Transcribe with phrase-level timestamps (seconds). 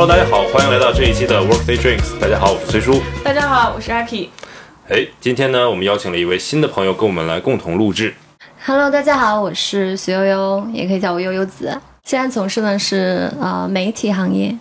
[0.00, 2.20] Hello，大家好，欢迎来到这一期的 Workday Drinks。
[2.20, 3.02] 大家好，我是崔叔。
[3.24, 4.30] 大家好，我是阿 K。
[4.88, 8.14] 哎，今天呢，我们邀请了一位新的朋友跟我们来共同录制。
[8.64, 11.76] Hello，大家好，我是徐悠悠，也可以叫我悠悠子。
[12.04, 14.56] 现在从事的是呃媒体行业，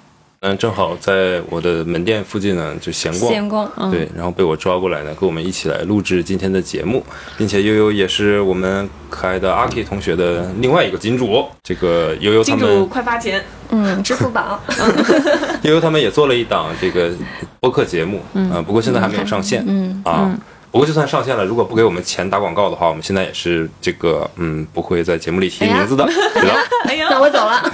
[0.48, 3.32] 嗯，正好在我的门店附近呢，就闲逛。
[3.32, 3.70] 闲逛。
[3.76, 7.04] 嗯，对，然后被我抓过来呢，跟我们一起来录制今天的节目，
[7.38, 11.46] 并且悠悠也是我们可爱的阿 K 同学的另外一个金主。
[11.62, 13.44] 这个悠悠他金主们，快发钱！
[13.72, 14.58] 嗯，支付宝。
[15.64, 17.12] 悠悠他们也做了一档这个
[17.60, 20.34] 播客节目，嗯、不过现在还没有上线，嗯啊。
[20.70, 26.06] 不过就算上线了，如果不给我们钱打广告的话，我们现在也是这个嗯不会在节目里提名字的，
[26.36, 26.54] 知道？
[26.86, 27.74] 哎呀，那我走了。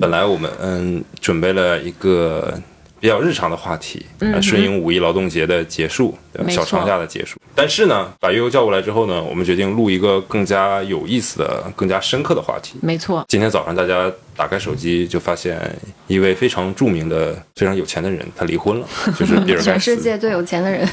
[0.00, 2.58] 本来我们嗯准备了一个
[2.98, 7.38] 比较日常的话题，嗯顺应五一劳动节的结束，对吧小长假的结束。
[7.54, 12.78] 但是呢，把悠悠叫过来之后呢，我们决定录一个更加有意思的、更加深刻的话题。
[12.80, 14.10] 没错，今天早上大家
[14.40, 15.60] 打开手机就发现
[16.06, 19.78] 一位非常著名的、非常有钱的人，他离婚了，就是比尔盖全。
[19.78, 20.88] 世界最有钱的人，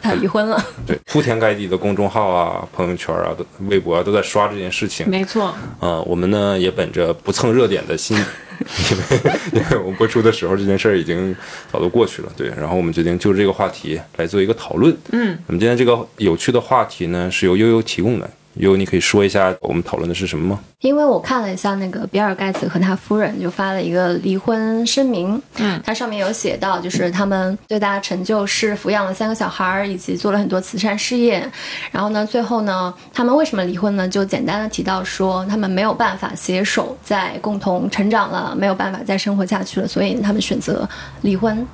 [0.00, 0.64] 他离婚了。
[0.86, 3.34] 对，铺天盖地的公众号啊、朋友圈啊、
[3.68, 5.10] 微博啊都在刷这件事情。
[5.10, 5.46] 没错，
[5.80, 9.20] 啊、我们呢也本着不蹭热点的心，因为
[9.54, 11.34] 因为我们播出的时候这件事儿已经
[11.72, 12.46] 早都过去了，对。
[12.56, 14.96] 然后我们决定就这个话题来做一个讨论。
[15.10, 20.60] 嗯，我们今天这个有趣的话题呢是由悠悠提供的，悠悠你可以说一下我们讨论的是什么吗？
[20.82, 31.48] 因为我看了一下那个比尔盖茨和他夫人就发了一个离婚声明，嗯，它上面有写到，就是他们最大的成就是抚养了三个小孩儿，以及做了很多慈善事业。
[31.92, 34.08] 然后呢，最后呢，他们为什么离婚呢？
[34.08, 40.88] 就简单的提到说，他们没有办法携手再共同成长了，没有办法再生活下去了，所以他们选择
[41.20, 41.64] 离婚。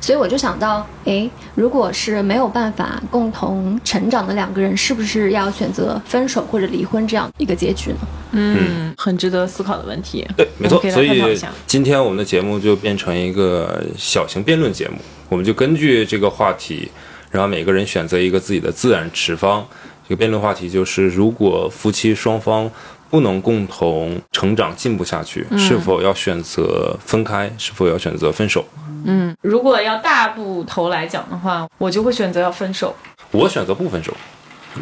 [0.00, 7.98] 所以我就想到，诶，如果是没有办法共同成长的两个人，是不是要选择分手或者离婚这样一个结局呢？
[8.32, 8.47] 嗯，
[8.96, 10.26] 很值得思考的问题。
[10.36, 14.96] 对，没错所以今天我们的节目就变成一个小型辩论节目，
[15.28, 16.90] 我们就根据这个话题，
[17.30, 19.66] 然后每个人选择一个自己的自然持方。
[20.08, 22.70] 这个辩论话题就是：如果夫妻双方
[23.10, 27.50] 不能共同成长进步下去，嗯是否要选择分开？
[27.58, 28.64] 是否要选择分手？
[29.04, 32.94] 嗯，如果要大部头来讲的话，我就会选择要分手。
[33.30, 34.16] 我选择不分手，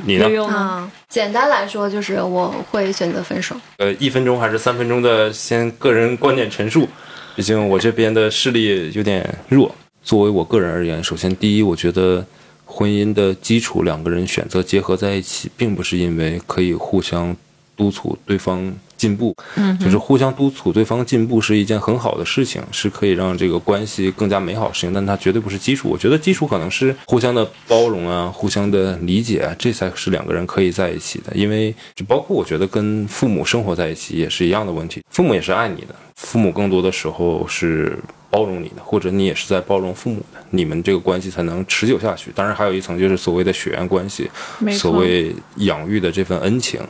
[0.05, 3.57] 你呢简单来说就是我会选择分手。
[3.79, 6.89] 呃，一分钟还是三分钟的先个人观点陈述，
[7.35, 9.75] 毕竟我这边的视力有点弱。
[10.03, 12.25] 作为我个人而言，首先第一，我觉得
[12.65, 17.35] 婚姻的基础，两个人选择结合在一起，并不是因为可以互相
[17.77, 25.89] 督促对方进步，嗯就是互相督促对方进步是一件很好的事情，是可以让这个关系更加美好的事情，但它绝对不是基础。
[25.89, 31.33] 我觉得基础可能是互相的包容啊，互相的理解啊，这才是两个人可以在一起的。
[31.35, 37.99] 因为就包括我觉得跟父母生活在一起也是一样的问题，父母也是爱你的，父母更多的时候是
[38.31, 42.31] 包容你的，或者你也是在包容父母的，你们这个关系才能持久下去。
[42.35, 44.31] 当然，还有一层就是所谓的血缘关系，
[44.73, 46.81] 所谓养育的这份恩情。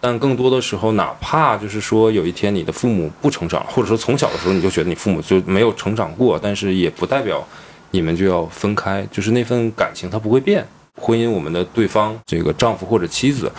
[0.00, 7.46] 但更多的时候，哪怕就是说有一天你的父母不成长，或者说从小的时候你就觉得你父母就没有成长过，但是也不代表
[7.90, 10.66] 你们就要分开，就是那份感情它不会变。
[10.96, 13.50] 婚姻，我们的对方这个丈夫或者妻子，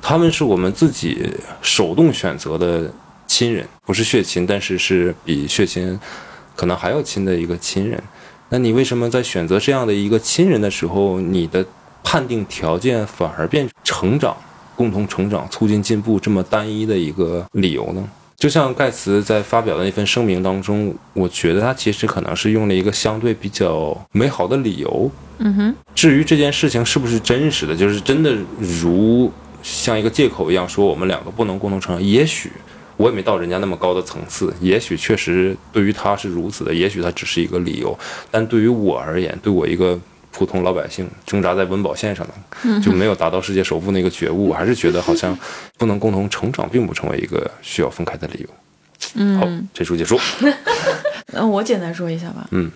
[0.00, 1.30] 他们是我们自己
[1.60, 2.90] 手动选择的
[3.26, 5.98] 亲人，不是血亲，但是是比血亲
[6.56, 8.02] 可能还要亲的一个亲人。
[8.50, 11.64] 那你为什么在选择这样的一个亲人的时候，你的
[12.02, 14.36] 判定条件反而变成长、
[14.76, 18.08] 共同成长、促进进步这么单一的一个理由呢？
[18.36, 25.08] 就像盖茨在发表的那份声明当中，我觉得他其实可能是用了一个相对比较美好的理由。
[25.38, 29.30] 嗯哼，至于这件事情是不是真实的，就是真的如
[29.62, 32.50] 像一个借口一样说我们两个不能共同成长，也许
[32.96, 37.96] 我也没到人家那么高的层次，也许确实对于他是如此的，也许他只是一个理由，
[38.28, 39.96] 但对于我而言，对我一个
[40.32, 45.38] 普通老百姓挣扎在温饱线上的，就没有达到世界首富那个觉悟，我还是觉得好像
[45.78, 49.38] 不能共同成长，并不成为一个需要分开的理由。
[49.38, 50.18] 好，这书结束。
[51.34, 52.48] 那我简单说一下吧。
[52.50, 52.70] 嗯，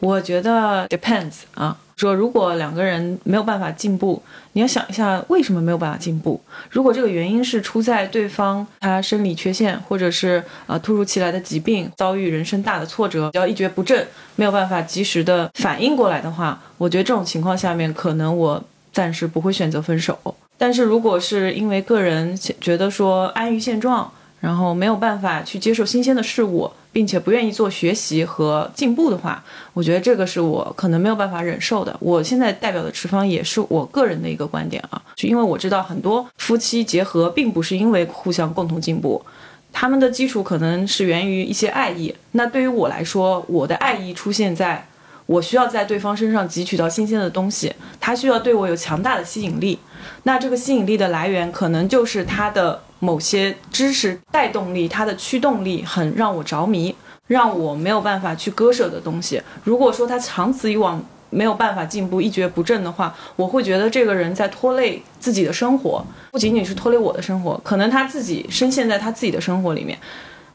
[0.00, 4.20] 我觉得 depends 啊，说如果两个人没有办法进步，
[4.54, 6.40] 你要想一下为什么没有办法进步。
[6.68, 14.04] 如果这个原因是出在对方他生理缺陷，或者是呃突如其来的疾病，遭遇人生大的挫折，要一蹶不振，
[14.34, 18.60] 没有办法及时的反应过来的话，我觉得这种情况下面，可能我
[18.92, 20.18] 暂时不会选择分手。
[20.58, 24.10] 但是如果是因为个人觉得说安于现状，
[24.40, 29.42] 然后没有办法去接受新鲜的事物，并且不愿意做学习和进步的话，
[29.72, 31.96] 我觉得这个是我可能没有办法忍受的。
[31.98, 39.24] 我现在代表的持方也是我个人的一个观点啊，就因为我知道很多夫妻结合并不是因为互相共同进步，
[39.72, 42.14] 他们的基础可能是源于一些爱意。
[42.32, 44.86] 那对于我来说，我的爱意出现在
[45.24, 49.78] 我需要在对方身上汲取到新鲜的东西，他需要对我有强大的吸引力。
[50.24, 56.94] 那这个吸引力的来源，可能就是他的某些知识带动力，他的驱动力很让我着迷，
[57.26, 59.42] 让我没有办法去割舍的东西。
[59.64, 69.98] 如果说他长此以往没有办法进步，一蹶不振的话，我会觉得这个人在拖累自己的生活，不仅仅是拖累我的生活，可能他自己深陷在他自己的生活里面。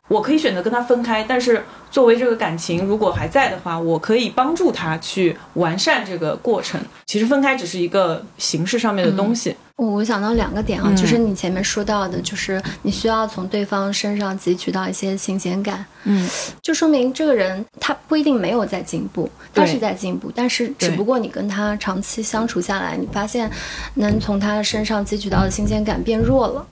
[0.08, 6.80] 我可以选择跟他分开，但是作为这个感情如果还在的话，我可以帮助他去完善这个过程。
[7.06, 9.56] 其实分开只是一个形式上面的东西。
[9.76, 16.28] 我我想到两个点啊，嗯就是你前面说到的，就是你需要从对方身上汲取到一些新鲜感，嗯，
[16.64, 23.52] 就说明这个人他不一定没有在进步，他是在进步，但是只不过你跟他长期相处下来，你发现
[23.96, 26.66] 能从他身上汲取到的新鲜感变弱了，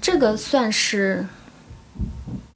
[0.00, 1.26] 这个算是。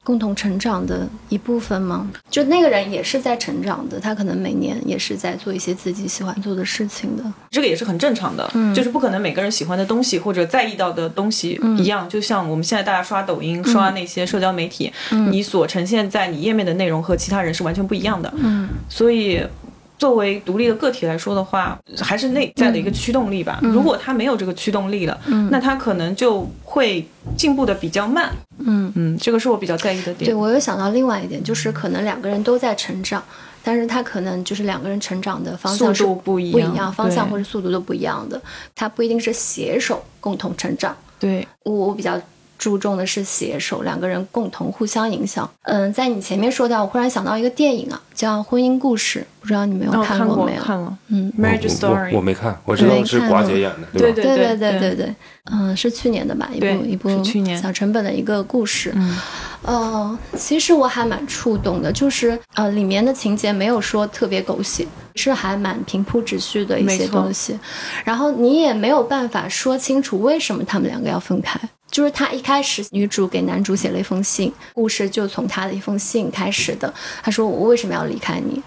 [0.07, 2.09] 共同成长的一部分吗？
[2.31, 7.25] 就那个人也是在成长的，他可能每年也是在做一些自己喜欢做的事情的。
[7.51, 12.09] 这个也是很正常的，就是不可能每个人喜欢的东西或者在意到的东西一样。
[12.09, 18.33] 就像我们现在大家刷抖音、刷那些社交媒体，你所呈现在你页面的内容和其他人是完全不一样的。
[18.37, 19.43] 嗯，所以。
[19.99, 23.59] 作为独立的个体来说的话，还是内在的一个驱动力吧。
[23.63, 25.19] 如果他没有这个驱动力了，
[25.51, 27.07] 那他可能就会
[27.37, 28.31] 进步的比较慢。
[28.59, 30.31] 嗯嗯，这个是我比较在意的点。
[30.31, 33.23] 对我有想到另外一点，就是可能两个人都在成长，
[33.63, 38.41] 但是他可能就是两个人成长的方向是速度不一样不一样，方向或者速度都不一样的，
[38.75, 40.95] 他不一定是携手共同成长。
[41.19, 42.21] 对，我我比较
[42.59, 45.49] 注重的是携手，两个人共同互相影响。
[45.63, 50.63] 嗯，在你前面说到，我忽然想到一个电影啊，叫《婚姻故事》，不知道你们有哦看过没有？
[50.63, 53.89] 看了嗯，Marriage 我我 Story，我没看，我知道是寡姐演的，吧？
[53.93, 55.15] 对对对对对对对，
[55.53, 57.25] 嗯，是去年的吧，一部一部
[57.61, 58.93] 小成本的一个故事。
[58.95, 59.17] 嗯
[59.63, 67.59] 呃，其实我还蛮触动的，就是呃，里面的情节没有说特别狗血，是还蛮平铺直叙的一些东西。
[68.05, 71.59] 然后你也没有办法说清楚为什么他们两个要分开。
[71.89, 76.93] 就是他一开始，女主给男主写了一封信，故事就从他的一封信开始的。
[77.23, 78.61] 他说：“我为什么要离开你？”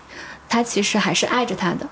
[0.47, 1.87] 他其实还是爱着他的，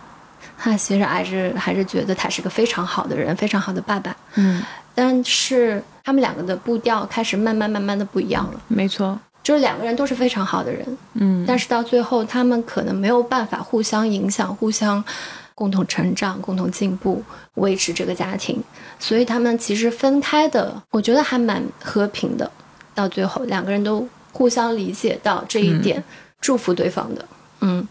[0.57, 4.15] 他其实还是还是觉得他是个非常好的人，非常好的爸爸。
[4.35, 4.63] 嗯，
[4.95, 9.19] 但是他们两个的步调开始慢慢慢慢的不一样了，没错。
[9.43, 15.03] 就是两个人都是非常好的人，嗯，但是到最后他们可能没有办法互相影响、互相
[15.53, 17.21] 共同成长、共同进步，
[17.55, 18.63] 维持这个家庭，
[18.97, 22.49] 所以他们其实分开的，我觉得还蛮和平的。
[22.95, 26.01] 到最后两个人都互相理解到这一点，
[26.39, 27.25] 祝福对方的。
[27.59, 27.85] 嗯，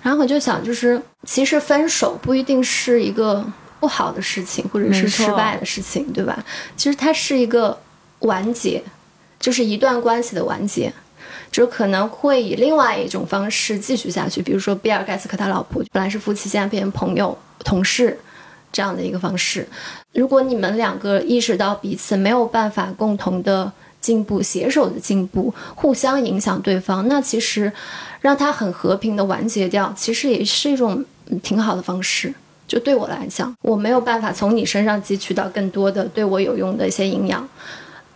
[0.00, 3.44] 然后我就想，就是其实分手不一定是一个
[3.80, 6.44] 不好的事情，或者是失败的事情，对吧？
[6.76, 7.78] 其实它是一个
[8.20, 8.82] 完结，
[9.38, 10.92] 就是一段关系的完结。
[11.50, 18.18] 就可能会以另外一种方式继续下去，比如说比尔盖茨和他老婆本来是夫妻，现在变成朋友、同事
[18.70, 19.66] 这样的一个方式。
[20.12, 27.72] 如果你们两个意识到彼此没有办法共同的进步、携手的进步，互相影响对方，那其实
[28.20, 32.34] 让他很和平的完结掉，其实也是一种嗯挺好的方式。
[32.68, 37.48] 就对我来讲，我没有办法从你身上汲取到更多的对我有用的一些营养，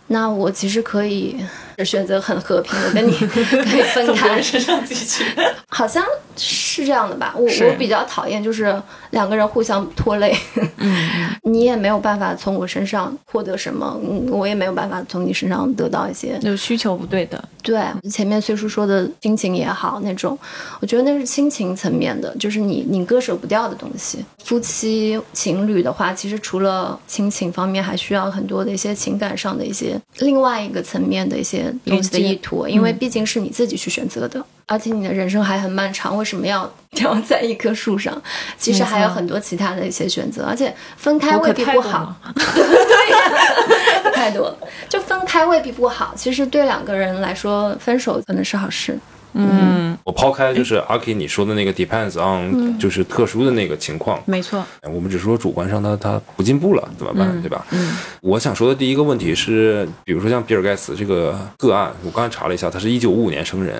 [0.07, 1.43] 那我其实可以
[1.85, 4.41] 选择很和平的跟你 可以分开。
[5.69, 6.03] 好像
[6.37, 7.33] 是这样的吧？
[7.37, 8.79] 我我比较讨厌就是
[9.11, 10.35] 两个人互相拖累，
[10.77, 11.09] 嗯，
[11.43, 16.37] 你也没有办法从我身上获得什么，嗯我也没有办法从你身上得到一些。
[16.39, 17.43] 就需求不对的。
[17.63, 20.37] 对，前面虽叔说的亲情也好，那种
[20.81, 24.23] 我觉得那是亲情层面的，就是你你割舍不掉的东西。
[24.43, 34.43] 夫妻情侣的话，其实除了亲情方面，还需要很多的一些情感上的一些另外一个层面的一些东西的意图，因为毕竟是你自己去选择的。
[34.65, 38.19] 而且你的人生还很漫长，为什么要 吊在一棵树上？
[38.57, 42.15] 其实还有很多其他的一些选择，而且分开未必不好。
[42.33, 46.13] 对呀、 太多了，就分开未必不好。
[46.15, 48.97] 其实对两个人来说，分手可能是好事。
[49.33, 54.63] 嗯，我抛开就是阿 K 你说的那个 depends on，就是特殊的那个情况，没错。
[54.83, 57.65] 我们只是说主观上他他不进步了怎么办，对吧？
[57.71, 63.75] 嗯，我想说的第一个问题是，比如说像比尔盖茨这个个案，我刚才查了一下，他是一九五五年生人，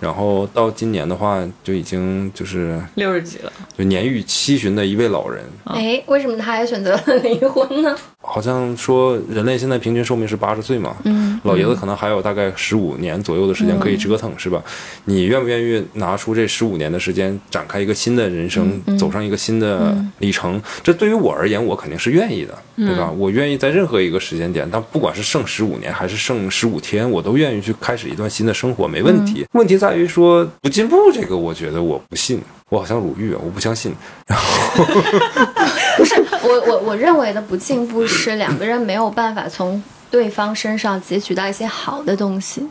[0.00, 3.52] 然后到今年的话就已经就是六十几了。
[3.76, 7.94] 就年逾七旬的一位老人，哎，为什么他还选择了离婚呢？
[8.20, 14.62] 好像说人类现在平均寿命是八十岁嘛，嗯，老爷子可能还有大概十五年左右的时间可以折腾，是吧？
[15.04, 20.60] 你愿不愿意拿出这十五年的时间展开一个新的人生，走上一个新的里程？
[20.82, 23.10] 这对于我而言，我肯定是愿意的，对吧？
[23.10, 29.46] 我愿意在任何一个时间点，但不管是剩十五年还是剩十五天，我都愿意去开始一段新的生活，没问题。
[29.52, 33.94] 问题在于说不进步，这个我觉得我不信，我好像鲁豫啊，我不相信。
[34.26, 34.84] 然后
[35.96, 42.66] 不是我我我认为的不进步是两个人没有办法从对方身上汲取到一些好的东西。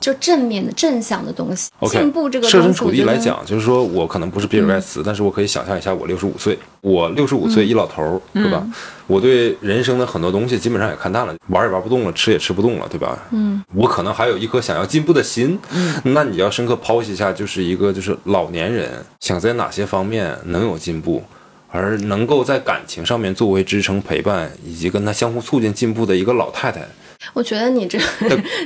[0.00, 8.66] 就正面的正向的东西，进步这个设身处地来讲，就是说我可能不是比尔盖茨，但是我可以想象一下，我六十五岁，我六十五岁一老头儿，对吧？
[9.06, 13.18] 我对人生的很多东西基本上也看淡了，玩也玩不动了，吃也吃不动了，对吧？
[13.30, 15.58] 嗯，我可能还有一颗想要进步的心。
[15.72, 21.22] 嗯， 那你要深刻剖析一下，就是一个就是老年人想在哪些方面能有进步，
[21.70, 26.86] 而能够在感情上面作为支撑陪伴，以及跟他相互促进进步的一个老太太。
[27.34, 27.98] 我觉得你这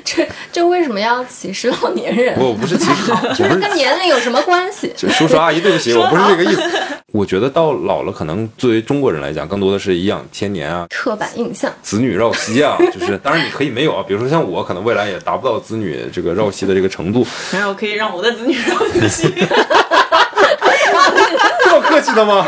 [0.05, 2.39] 这这为什么要歧视老年人？
[2.39, 4.93] 我不是歧视，就是 跟年龄有什么关系？
[5.09, 6.63] 叔叔阿姨，对不起，我不是这个意思。
[7.13, 17.27] 我觉得到老了，可能作为中国人来讲，更多的是颐养天年啊，刻板印象，子女绕膝啊，就是当然你可以没有啊，比如说像我，可能未来也达不到子女这个绕膝的这个程度。
[17.53, 19.33] 没有，可以让我的子女绕膝。
[21.65, 22.47] 这么客气的吗？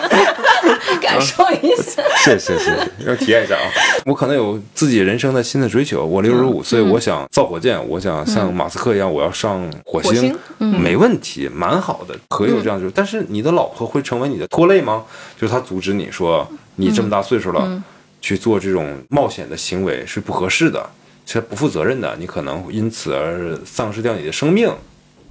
[1.14, 3.70] 感受一下，谢谢谢谢，要体验一下啊！
[4.04, 6.04] 我可能有自己人生的新的追求。
[6.04, 12.90] 我六十五岁，我想造火箭，我想像马斯克一样，我要上火星，没问题，蛮好的，可以有这样就。
[12.90, 15.04] 但是你的老婆会成为你的拖累吗？
[15.40, 17.82] 就是他阻止你说你这么大岁数了
[18.20, 20.88] 去做这种冒险的行为是不合适的，
[21.26, 24.72] 是不负责任的，你可能因此而丧失掉你的生命。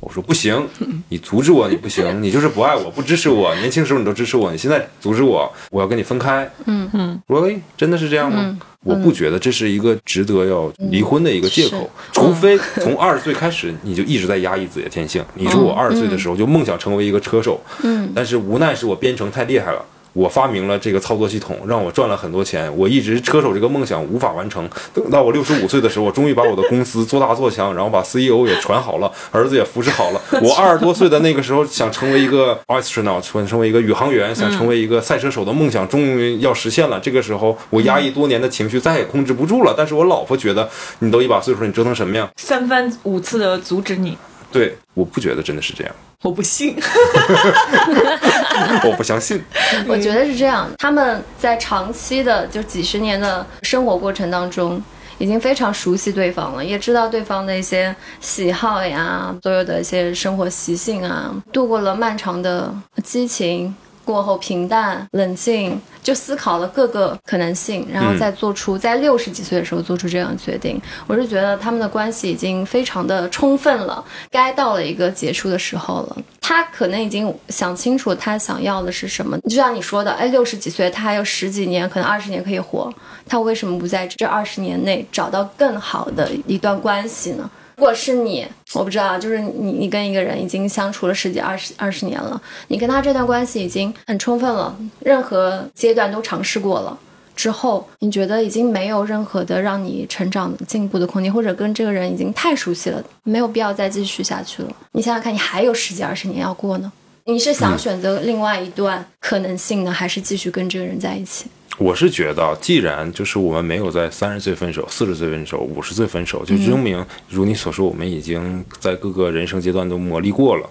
[0.03, 0.67] 我说不行，
[1.07, 3.55] 你阻止我，你不行，你就是不爱我，不支持我。
[3.55, 6.50] 年轻时候你都支持我，你现在阻止我，我要跟你分开。
[6.65, 8.57] 嗯嗯，我说真的是这样吗？
[8.83, 15.24] 我不觉得这是一个值得要离婚的一个借口，除非从二十岁开始你就一直在压抑自己的天性。
[15.36, 19.86] 你说我二十岁的时候就梦想成为一个车手，嗯，但是无奈是我编程太厉害了。
[20.13, 22.72] 我发明了这个操作系统，让我赚了很多钱。
[22.77, 24.70] 我一直车手这个梦想无法完成。
[24.93, 30.22] 等到我六十五岁的时候，我终于把我的公司做大做强，然后把 CEO 也传好了，儿子也扶持好了。
[30.41, 37.00] 我二十多岁的那个时候，想成为一个 astronaut，想成为一个宇航员，想成为一个赛车手的梦想，终于要实现了。
[37.00, 39.74] 这个时候，我压抑多年的情绪再也控制不住了。
[39.75, 42.29] 但是我老婆觉得，你都一把岁数，你折腾什么呀？
[42.38, 44.15] 三番五次的阻止你。
[44.53, 45.93] 对，我不觉得真的是这样。
[46.22, 46.77] 我不信，
[48.86, 49.43] 我不相信。
[49.89, 54.81] 我觉得是这样，他们在长期的就几十年的生活过程当中，
[55.17, 63.75] 已经非常熟悉对方了，也知道对方的一些喜好呀，所有的一些生活习性啊，度过了漫长的激情。
[64.03, 70.81] 过后平淡冷静，就思考了各个可能性，然后再做出在六十几岁的时候做出这样的决定。
[71.07, 76.17] 我是觉得他们的关系已经非常的充分了，该到了一个结束的时候了。
[76.41, 79.38] 他可能已经想清楚他想要的是什么。
[79.41, 82.93] 就像你说的，哎，六十几岁他还有十几年，可能二十年可以活，
[83.27, 87.50] 他为什么不在这二十年内找到更好的一段关系呢？
[87.75, 96.98] 如果是你，我不知道，就是你，你跟一个人已经相处了十几、二十、二十年了，你跟他这段关系已经很充分了，任何阶段都尝试过了，
[97.36, 104.70] 之后你觉得已经没有任何的让你成长进步的空间，或者跟这个人已经太熟悉了，没有必要再继续下去了。
[104.92, 106.92] 你想想看，你还有十几、二十年要过呢，
[107.25, 111.46] 你是想选择另外一段可能性呢，还是继续跟这个人在一起？
[111.77, 120.70] 我是觉得，既然就是我们没有在三十岁分手、四十岁分手、五十岁分手，就证明如你所说，我们已经在各个人生阶段都磨砺过了，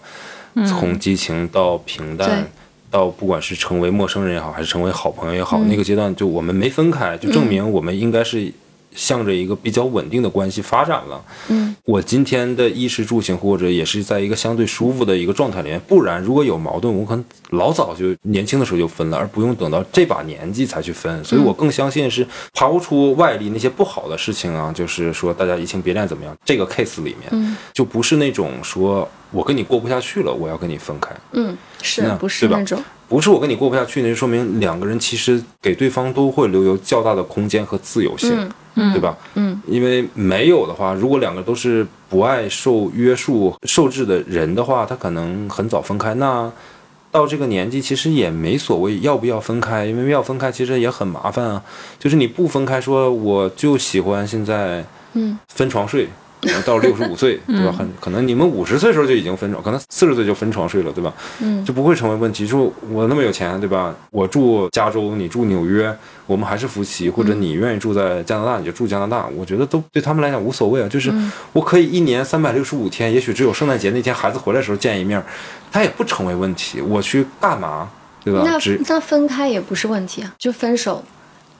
[0.66, 2.48] 从激情到平淡，
[2.90, 8.52] 到不管是成为陌生人也好，还是成为好朋友也好，那个阶段就我们没分开，就证明我们应该是。
[8.94, 11.24] 向着一个比较稳定的关系发展了。
[11.48, 15.80] 嗯，我今天的衣食住行或者也是在一个相对舒服的一个状态里面。
[15.88, 21.24] 不然，如果有矛盾，我可能老早就年轻的时候就分了，而不用等到这把年纪才去分。
[21.24, 26.36] 所以我更相信是抛出外力那些不好的事情啊，就是说大家移情别恋怎么样？
[26.44, 31.10] 这个 case 里面，就不是那种说我跟你过不下去了，我要跟你分开。
[31.32, 32.82] 嗯，是不是那种？
[33.08, 38.50] 不是我跟你过不下去，那就说明两个人其实给对方都会留有较大的空间和自由性。
[38.74, 39.16] 对吧？
[39.34, 46.14] 嗯，因为没有的话，如果两个都是不爱受约束、受制的人的话，他可能很早分开。
[46.14, 46.50] 那
[47.10, 51.62] 到这个年纪，其实也没所谓要不要分开，因为要分开其实也很麻烦啊。
[51.98, 56.08] 就是你不分开，说我就喜欢现在，嗯，分床睡，
[56.42, 57.72] 可能到六十五岁，对吧？
[57.72, 61.12] 很可能你们五十岁的时候就已经分床，可能四十岁就分床睡了，对吧？
[61.40, 62.46] 嗯就不会成为问题。
[62.46, 63.94] 就我那么有钱，对吧？
[64.10, 65.96] 我住加州，你住纽约，
[66.26, 70.88] 我们还是夫妻，或者你愿意住在加拿大，你就住加拿大，我觉得都对他们来讲无所谓啊。
[70.88, 71.12] 就是
[71.52, 75.22] 我可以一年三百六十五天，也许只有圣诞节那天孩子回来的时候见一面，
[75.70, 76.80] 他也不成为问题。
[76.80, 77.88] 我去干嘛，
[78.24, 78.42] 对吧？
[78.44, 78.58] 那
[78.88, 81.04] 那分开也不是问题啊，就分手、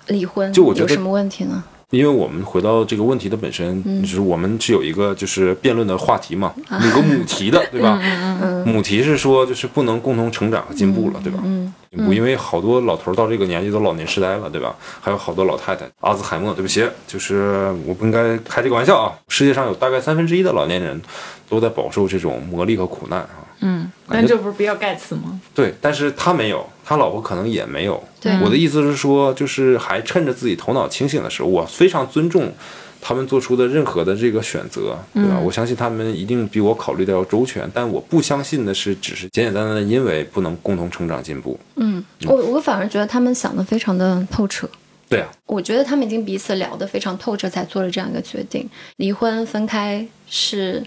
[0.08, 1.62] 离婚，就我觉得有什么问题呢？
[1.92, 8.00] 因为我们回到这个问题的本身，嗯就是我们是有一个就是辩论的话题嘛，啊有个母题的， 对吧？
[8.02, 11.40] 嗯母题是说就是不能共同成长和进步了，对吧？
[11.44, 14.74] 嗯进步，因为好多老头儿到这个年纪都老年痴呆了，对吧？
[15.02, 19.12] 还有好多老太太阿兹海默，对不起，就是我不应该开这个玩笑啊。
[19.28, 20.98] 世界上有大概三分之一的老年人
[21.46, 23.28] 都在饱受这种磨砺和苦难啊。
[23.62, 25.40] 嗯，但这不是比尔盖茨吗？
[25.54, 28.02] 对，但是他没有，他老婆可能也没有。
[28.20, 32.52] 对我的意思是说，就是还趁着自己头脑清醒的时候，我非常尊重
[33.00, 35.38] 他们做出的任何的这个选择，对吧？
[35.38, 41.58] 我相信他们一定比我考虑的要周全，但我不相信的是，只是简简单单的因为不能共同成长进步。
[41.76, 44.68] 嗯，我我反而觉得他们想的非常的透彻。
[45.08, 48.68] 对啊，我觉得他们已经彼此聊得非常透彻，才做了这样一个决定。
[48.96, 50.82] 离婚分开是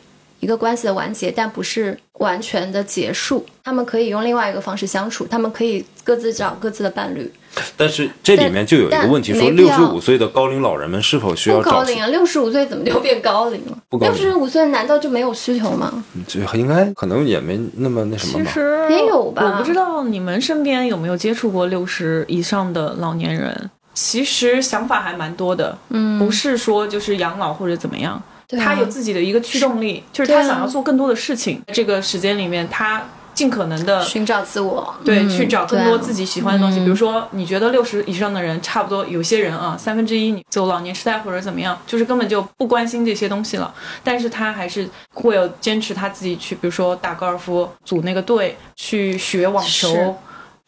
[0.45, 3.43] 一个关系的完结，但不是完全的结束。
[3.63, 7.31] 他们可以用另外一个方式相处，他们可以各自找各自的伴侣。
[7.75, 13.77] 但是这里面就有一个问题，说六十五岁的高龄老人们是否需要高龄啊，六十五岁怎么就变高龄了？
[13.89, 16.03] 不高龄六十五岁难道就没有需求吗？
[16.27, 18.51] 这应该可能也没那么那什么吧？
[18.53, 23.71] 其实也有吧我不知道你们身边有没有接触过六十以上的老年人。
[23.95, 31.61] 其实想法还蛮多的，嗯，不是说就是养老或者怎么样，对啊他有自己的一个驱动力，就是他想要做更多的事情。
[31.73, 36.79] 这个时间里面，他尽可能的寻找自我，对，嗯去找更多自己喜欢的东西。
[36.79, 43.73] 啊比如说，你觉得六十以上的人，差不多有些人啊，三分之一你走老年痴呆或者怎么样，就是根本就不关心这些东西了。
[44.03, 50.15] 但是他还是会有坚持他自己去，比如说打高尔夫，组那个队，去学网球。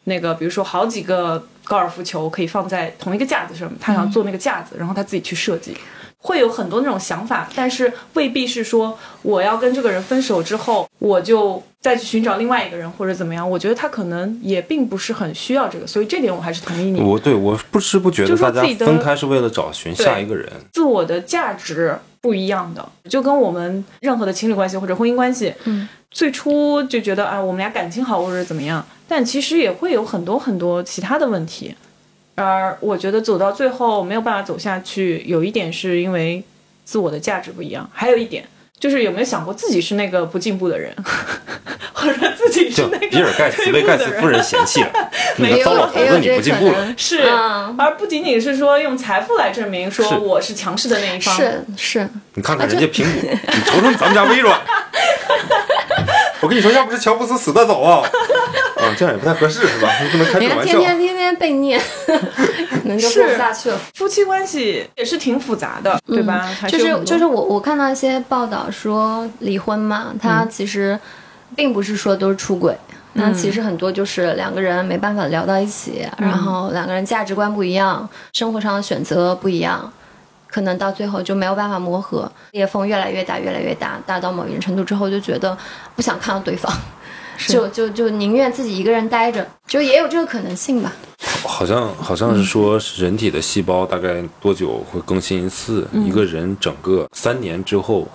[0.04, 5.76] 那个，比如说好几个高尔夫球可以放在同一个架子上，他想做那个架子，然后他自己去设计。
[6.20, 13.48] 会有很多那种想法，但是未必是说我要跟这个人分手之后，我就再去寻找另外一个人或者怎么样。
[13.48, 17.00] 我觉得他可能也并不是很需要这个，所以这点我还是同意你。
[17.00, 20.50] 我对我不知不觉大家分开是为了找寻下一个人。
[20.72, 31.74] 自我的价值不一样的，就跟我们任何的情侣关系或者婚姻关系，嗯，最初就觉得啊，我们俩感情好或者怎么样，但其实也会有很多很多其他的问题。
[32.38, 36.42] 而我觉得走到最后没有办法走下去，有一点是因为
[36.84, 38.44] 自我的价值不一样，还有一点
[38.78, 40.94] 就是有没有想过自己是那个不进步的人，
[41.92, 44.90] 或者自己是那个比尔盖茨被盖茨夫人嫌弃了，
[45.38, 46.94] 那没有个糟老头子你不进步了。
[46.96, 54.56] 是，嗯而不仅仅是说用财富来证明说我是强势的那一方，是是，你看看人家苹果，你瞅瞅咱们家微软。
[56.40, 58.08] 我跟你说，要不是乔布斯死的早啊，
[58.88, 59.90] 啊，这样也不太合适是吧？
[60.02, 60.78] 你不能开这个玩笑。
[60.78, 63.78] 天天天天被念，可能就过不下去了。
[63.94, 66.48] 夫妻关系也是挺复杂的，对吧？
[66.62, 70.98] 嗯就是就是我我看到一些报道说离婚嘛，他其实
[71.54, 72.76] 并不是说都是出轨，
[73.14, 79.92] 那、其实很多就是两个人没办法聊到一起，然后两个人价值观不一样，生活上的选择不一样。
[80.50, 85.56] 可能到最后就没有办法磨合，裂缝越来越大，越来越大，大到某一定程度之后，就觉得
[85.94, 86.72] 不想看到对方，
[87.46, 90.92] 就就就宁愿自己一个人待着，就也有这个可能性吧。
[91.44, 95.86] 好像好像是说，人体的细胞大概多久会更新一次？
[96.04, 98.08] 一个人整个三年之后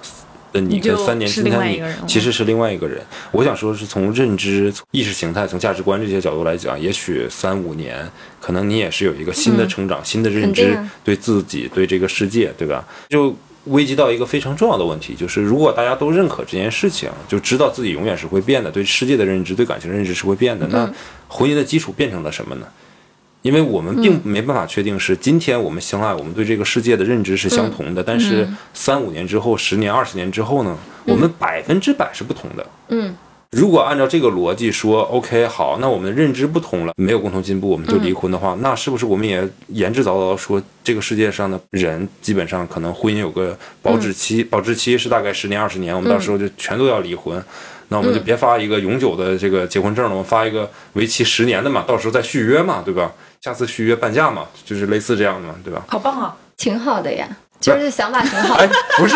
[0.51, 3.01] 的你你跟三年之前你其实是另外一个人。
[3.31, 8.07] 我想说，是从认知、意识形态、从价值观这些角度来讲，也许三五年，
[8.41, 12.85] 可能你也是有一个新的成长、新的认知对自己、对这个世界，对吧？
[13.09, 13.35] 就。
[13.65, 20.91] 危及到一个非常重要的问题，就是如果大家都认可这件事情，就知道自己永远是会变的，对世界的认知、对感情的认知是会变的，那
[21.27, 22.67] 婚姻的基础变成了什么呢？
[23.41, 32.65] 因为我们并没办法确定是今天我们相爱，我们对这个世界的认知是相同的，但是三五年之后、十年、二十年之后呢，我们百分之百是不同的。
[32.87, 33.13] 嗯，
[33.53, 47.41] 如果按照这个逻辑说，OK，好，那我们的认知不同了，没有共同进步，我们就离婚的话，那是不是我们也言之凿凿地说，这个世界上的人基本上可能婚姻有个保质期，保质期是大概十年、二十年，我们到时候就全都要离婚。
[47.89, 53.11] 那我们就别发一个永久的这个结婚证了，我们发一个为期十年的嘛，到时候再续约嘛，对吧？
[53.41, 55.83] 下次续约半价嘛，就是类似这样的嘛，对吧？
[55.87, 56.35] 好棒啊！
[56.57, 57.27] 挺好的呀，
[57.59, 58.55] 就是想法挺好。
[58.55, 59.15] 哎，不是，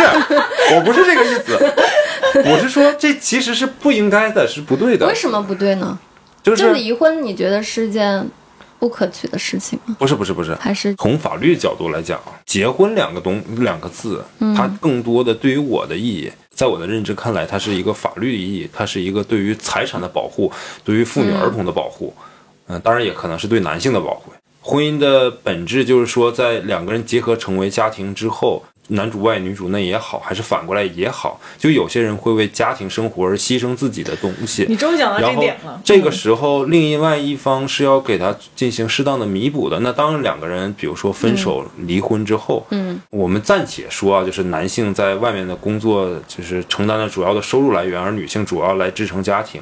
[0.76, 1.58] 我不是这个意思，
[2.46, 5.98] 我是说这其实是不应该的，是不对的为，什么不对呢？
[6.44, 8.26] 就就是离婚，你觉得是件
[8.80, 9.96] 不可取的事情吗？
[10.00, 14.24] 不是不是不是，还是从法律角度来讲，结婚两个东两个字，
[14.56, 20.52] 它更多的对于我的意义，在我的认知看来，它是一个法律意义，它是一个对于财产的保护，
[20.84, 22.14] 对于妇女儿童的保护，
[22.68, 24.32] 嗯、当然也可能是对男性的保护。
[24.62, 34.66] 婚姻的本质就是说，在两个人结合成为家庭之后，男主外女主内也好，还是反过来也好，就有些人会为家庭生活而牺牲自己的东西。
[34.70, 35.80] 你终于讲到这点了。
[35.84, 39.80] 这个时候，另外一方是要给他进行适当的弥补的。
[39.82, 49.62] 那当然，两个人比如说分手、离婚之后，嗯，我们暂且说啊，就是男性在外面的工作就是承担了主要的收入来源，而女性主要来支撑家庭。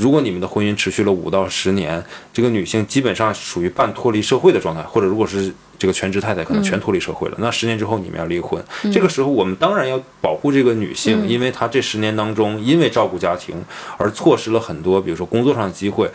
[0.00, 7.36] 如果你们的婚姻持续了五到十年，这个女性基本上属于半脱离社会的状态，或者如果是这个全职太太，可能全脱离社会了。
[7.38, 13.62] 那十年之后你们要离婚，这个时候我们当然要保护这个女性，因为她这十年当中因为照顾家庭
[13.98, 16.10] 而错失了很多，比如说工作上的机会。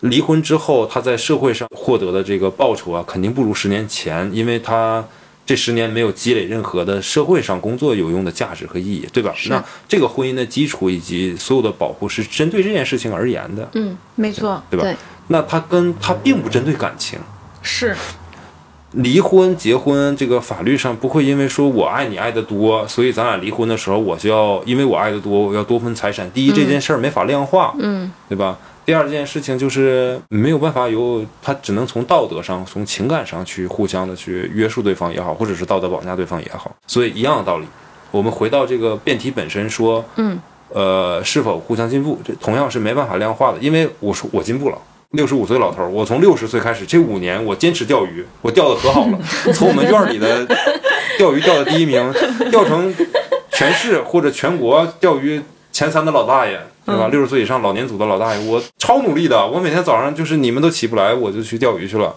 [0.00, 5.04] 离婚之后，她在社会上获得的这个报酬啊，肯定不如十年前，因为她
[5.48, 9.34] 这十年没有积累任何的社会上工作有用的价值和意义，对吧？
[9.48, 14.84] 那这个婚姻的基础以及所有的保护是针对这件事情而言的，嗯，没错，对吧？
[14.84, 14.94] 对
[15.28, 17.18] 那它跟它并不针对感情。
[17.62, 17.96] 是
[18.92, 26.30] 离婚、结婚，这个法律上不会因为说我爱你爱得多，所以咱俩离婚的时候，我就要因为我爱得多，我要多分财产。
[26.32, 28.58] 第一，这件事儿没法量化，嗯，对吧？
[28.88, 36.74] 第二件事情就是没有办法由他只能从道德上、从情感上去互相的去约束对方也好，或者是道德绑架对方也好。
[36.86, 37.66] 所以一样的道理，
[38.10, 43.58] 我们回到这个辩题本身说，嗯，呃，是否互相进步，这同样是没办法量化的。
[43.58, 44.78] 因为我说我进步了，
[45.12, 49.18] 六十五岁老头儿，我从六十岁开始，这五年我坚持钓鱼，我钓的可好了，
[49.52, 50.46] 从我们院儿里的
[51.18, 52.10] 钓鱼钓的第一名，
[52.50, 52.94] 钓成
[53.52, 55.42] 全市或者全国钓鱼
[55.78, 57.06] 前三的老大爷，对吧？
[57.06, 62.12] 六十岁以上老年组的老大爷，我超努力的，我每天早上就是你们都起不来，我就去钓鱼去了。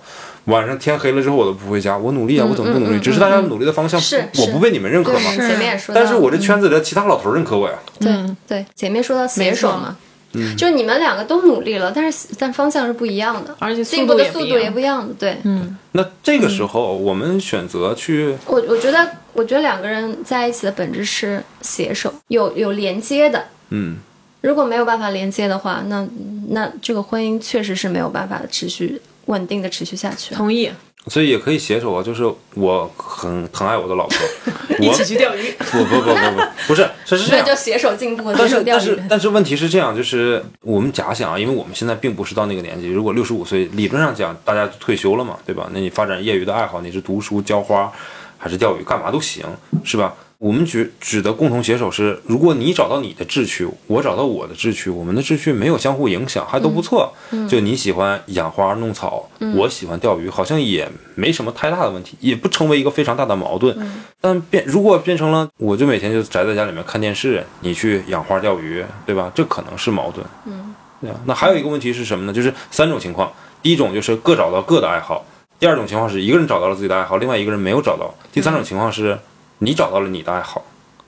[0.46, 1.96] 晚上天黑了之后，我都不回家。
[1.96, 3.00] 我努力啊，我怎么不努力？
[3.00, 4.02] 只是大家努力的方向
[4.40, 5.38] 我不被你们认可对，嘛我。
[5.38, 7.76] 们前面也说到，但是我这圈子里的其他老头认可我呀。
[8.00, 9.96] 对嗯对，前面说到携手嘛，
[10.34, 15.14] 嗯就你们两个都努力了，但是但方向是不一样的，而且进步的速度速度也不一样也不一样的。
[15.14, 23.46] 对，嗯，那这个时候，我们选择去我我觉得，我觉得两个人在一起的本质是携手，有有连接的。
[23.70, 23.98] 嗯，
[24.42, 26.08] 如果没有办法连接的话，那
[26.50, 30.34] 那这个婚姻确实是没有办法持续稳定的持续下去。
[30.34, 30.70] 同意，
[31.08, 32.04] 所以也可以携手啊。
[32.04, 32.24] 就是
[32.56, 34.18] 我很疼爱我的老婆，
[34.80, 35.52] 一我起去钓鱼。
[35.58, 37.56] 不不不不不，不是，是是这样。
[37.56, 38.80] 携手进步，是但。
[38.80, 45.70] 是但是问题是这样，就是我们假想啊，因为我们现在并不是到那个年纪，如果六十五岁，理论上讲大家退休了嘛，对吧？
[45.74, 47.92] 那你发展业余的爱好，你是读书、浇花，
[48.38, 49.46] 还是钓鱼，干嘛都行，
[49.84, 50.14] 是吧？
[50.42, 57.14] 我们指指的共同携手是，如果你找到你的志趣，我找到我的志趣，我们的志趣没有相互影响，还都不错。
[57.48, 63.78] 就你喜欢养花弄草，我喜欢钓鱼，好像也没什么太大的问题，也不成为一个非常大的矛盾。
[64.20, 69.32] 但变如果变成了，我就每天就宅在家里面看电视，你去养花钓鱼，对吧？
[69.36, 70.26] 这可能是矛盾。
[70.48, 71.16] 嗯，对啊。
[71.26, 72.34] 那还有一个问题是什么呢？
[72.34, 75.24] 就是三种情况，第一种就是各找到各的爱好，
[75.60, 79.20] 第二种情况是一个人找到了自己的爱好，另外一个人没有找到，第三种情况是
[79.64, 80.64] 你找到了你的爱好，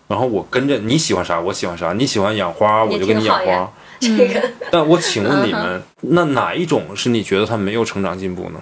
[0.07, 3.71] 然后我跟着你喜欢啥我喜欢啥，你喜欢养花我就跟你养花。
[3.99, 8.61] 这个 但我请问你们，那哪一种是你觉得他没有成长进步呢？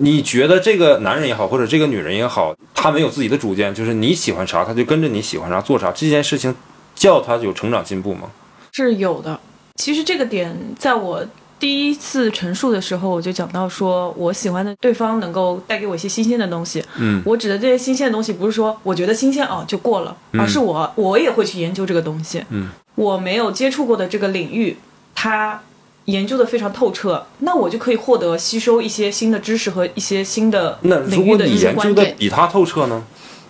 [0.00, 6.54] 你觉得这个男人也好，或者这个女人也好，他没有自己的主见，就是你喜欢啥，他就跟着你喜欢啥做啥，这件事情
[6.94, 8.30] 叫他有成长进步吗？
[8.72, 9.40] 是有的。
[9.74, 11.26] 其实这个点在我
[11.58, 16.84] 第一次陈述的时候，我就讲到说，我喜欢的对方能够带给我一些新鲜的东西。
[16.96, 22.44] 嗯，我指的这些新鲜的东西，不是说我觉得新鲜哦就过了，而是我我也会去研究这个东西。
[22.50, 24.76] 嗯，我没有接触过的这个领域，
[25.14, 25.60] 它
[26.04, 33.02] 研究的非常透彻，那我就可以获得吸收一些新的知识和一些新的那如果领域的一些你研究的观点，比他透彻呢？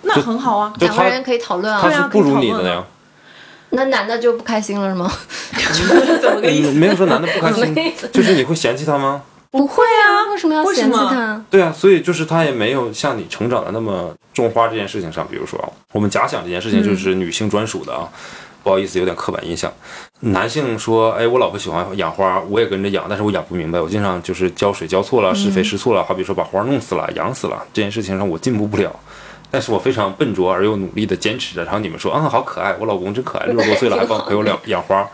[0.03, 0.73] 那很好啊。
[0.81, 2.03] 两个人可以讨论啊他啊。
[2.03, 2.85] 是不如你的呀。
[3.71, 5.11] 那男的就不开心了是吗？
[6.21, 6.71] 怎么个意思？
[6.71, 7.75] 嗯没有说男的不开心，
[8.13, 9.23] 就是你会嫌弃他吗？
[9.51, 11.43] 不会啊，为什么要嫌弃他？
[11.51, 18.09] 对啊，所以就是他也没有像你成长的那么种花这件事情上，比如说啊，我们假想这件事情就是女性专属的啊，
[18.63, 19.73] 不好意思，有点刻板印象。
[20.21, 28.95] 男性说，哎，我老婆喜欢养花，我也跟着养，但是我养不明白，我经常就是浇水浇错了，施肥施错了，好比说把花弄死了、养死了，这件事情上我进步不了。
[29.51, 35.09] 但是我非常笨拙而又努力的坚持着，然后你们说，嗯，好可爱，我老公真可爱，六十多岁了 还帮陪我养养花。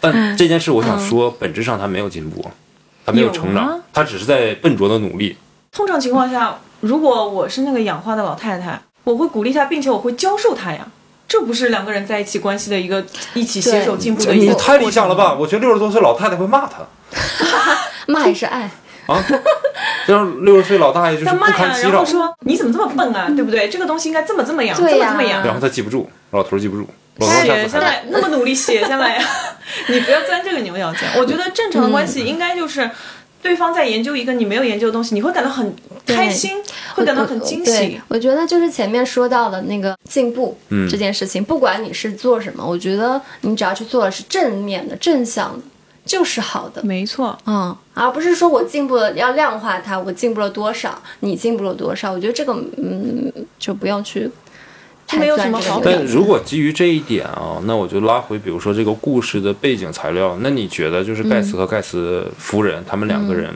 [0.00, 2.48] 但这件事，我想说，本质上他没有进步，
[3.04, 5.36] 他没有成长他只是在笨拙的努力。
[5.72, 10.86] 通常情况下，如果我是那个养花的老太太，我会鼓励他，并且我会教授他呀。
[11.26, 15.32] 这不是两个人在一起关系的一个 一起携手进步的一个你太理想了吧？
[15.32, 16.78] 我觉得六十多岁老太太会骂他。
[18.06, 18.68] 骂也是爱。
[19.10, 19.24] 啊，
[20.06, 23.68] 这样六十岁老大爷就是不他骂呀，堪其扰然后，说你怎么这么笨啊，对不对？
[23.68, 25.44] 这个东西应该这么这么养，这么这么养。
[25.44, 26.86] 然后他记不住，老头记不住，
[27.20, 29.24] 写下来，那么努力写下来呀，
[29.88, 31.02] 你不要钻这个牛角尖。
[31.16, 32.88] 我觉得正常的关系应该就是。
[33.42, 35.74] 对方在研究一个你没有研究的东西，你会感到很
[36.06, 36.58] 开心，
[36.94, 37.98] 会感到很惊喜。
[38.08, 45.62] 我觉得就是前面说到的那个进步嗯这件事情，不管你是做什么，我觉得你只要去做的是正面的、正向的，
[46.04, 46.82] 就是好的。
[46.82, 52.12] 没错，嗯，而不是说我进步了要量化它，我进步了多少，你进步了多少？
[52.12, 54.30] 我觉得这个嗯，就不用去
[55.06, 63.52] 太没有什么好但如果基于这一点啊，那我就拉回，比如说这个故事的背景材料，那你觉得就是盖茨和盖茨夫人、他们两个人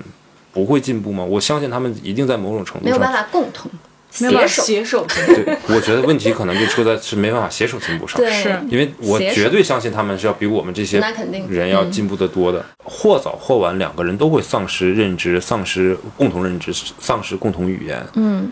[0.53, 1.25] 不会进步吗？
[1.25, 3.71] 我相信他们一定在某种程度上没有办，法共同
[4.15, 5.43] 携手，法携手进步。
[5.43, 8.21] 对，我觉得问题可能就出在是没办法携手进步上。
[8.21, 12.65] 对，是因为我绝对相信他们是要比我们这些那肯定人要进步的多的。
[12.85, 18.07] 或早或晚，两个人都会丧失认知，丧失共同认知，丧失共同语言。
[18.15, 18.51] 嗯，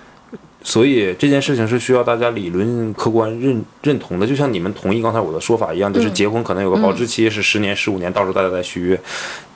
[0.64, 9.00] 所以这件事情是需要大家理论客观认认同的，就像你们同意刚才我的说法一样，就是结婚可能有个保质期是十年、十五年，到时候大家再续约，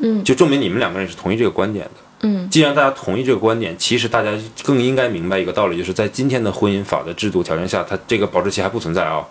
[0.00, 2.05] 嗯就证明你们两个人是同意这个观点的。
[2.20, 4.30] 嗯，既然大家同意这个观点，其实大家
[4.62, 9.24] 更应该明白一个道理，就是在今天的婚姻法的制度条件下，它这个保质期还不存在啊。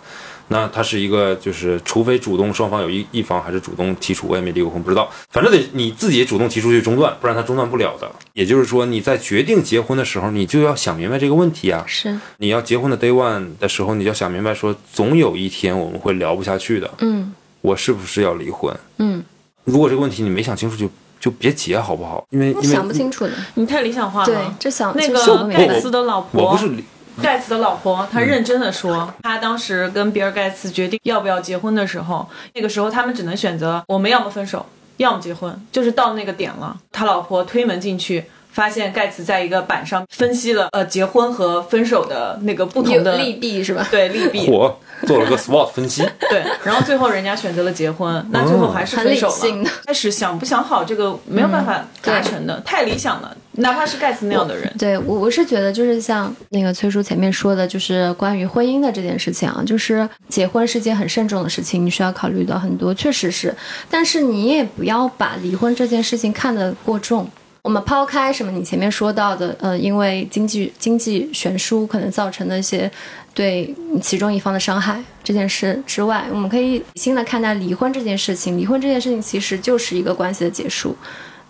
[0.48, 8.08] 那它是一个，就是除非主动双方有一一方还是主动提出，我也没离过婚，不知道，反正得你自己主动提出去中断，不然它中断不了的。
[8.32, 11.82] 也就是说，你在决定结婚的时候，你就要想明白这个问题啊。
[11.88, 16.88] 是，你要结婚的 day one 的时候，你要想明白说，总有一天我们会聊不下去的。
[17.00, 18.72] 嗯我是不是要离婚？
[18.98, 19.24] 嗯，
[19.64, 22.24] 如果这个问题你没想清楚就，就别结，好不好？
[22.30, 24.26] 因为因为想不清楚的，你太理想化了。
[24.26, 26.84] 对，这想那个盖茨的老婆，我不是离
[27.22, 34.66] 盖茨的老婆，她认真的说，她当时跟比尔盖茨决定要不要结婚的时候，那个时候他们只能选择我们要么分手，
[34.98, 36.76] 要么结婚，就是到那个点了。
[36.92, 38.24] 他老婆推门进去。
[38.56, 43.86] 发现盖茨在一个板上分析了呃结婚和分手的那个不同的利弊是吧？
[43.90, 49.70] 对利弊，我做了个 SWOT 分析， 对，然后最后人家选择了结婚，那最后还是分手了。
[49.84, 63.54] 开始想不想好这个没有办法达成的，太理想了，哪怕是盖茨那样的人，对我我是觉得就是像那个崔叔前面说的，就是关于婚姻的这件事情啊，就是结婚是件很慎重的事情，你需要考虑到很多，确实是，
[63.90, 67.28] 但是你也不要把离婚这件事情看得过重。
[67.66, 72.88] 我们抛开什么你前面说到的，呃，因为经济经济悬殊可能造成的一些
[73.34, 78.56] 对其中一方的伤害这件事之外，我们可以理性的看待离婚这件事情。
[78.56, 80.96] 离婚这件事情其实就是一个关系的结束。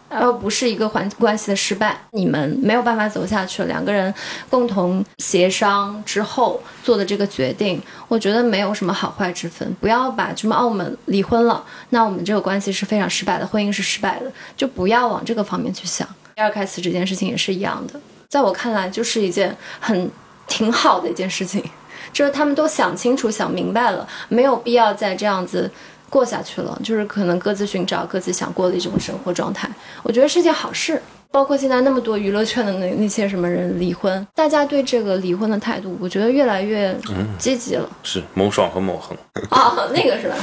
[0.09, 4.12] 而不是一个环关系的失败，你们没有办法走下去了，两个人
[4.49, 9.75] 共同协商之后做的这个决定，我觉得没有什么好坏之分。
[9.81, 16.07] 不要把什么哦，我们离婚了，那我们这个关系是非常失败的，婚姻是失败的，就不要往这个方面去想。
[16.35, 20.11] 第二开始这件事情也是一样的，在我看来就是一件很
[20.47, 21.64] 挺好的一件事情，
[22.12, 25.71] 就是他们都想清楚、想明白了，没有必要再这样子。
[26.09, 29.69] 过下去了，就是可能各自寻找各自想过的一种生活状态，
[30.03, 31.01] 我觉得是件好事。
[31.33, 36.97] 包括现在那么多娱乐圈的那那些什么人离婚，大家对这个离婚的态度，我觉得越来越
[37.37, 37.87] 积极了。
[38.03, 39.14] 是某爽和某恒。
[39.51, 40.37] 啊，那个是吧？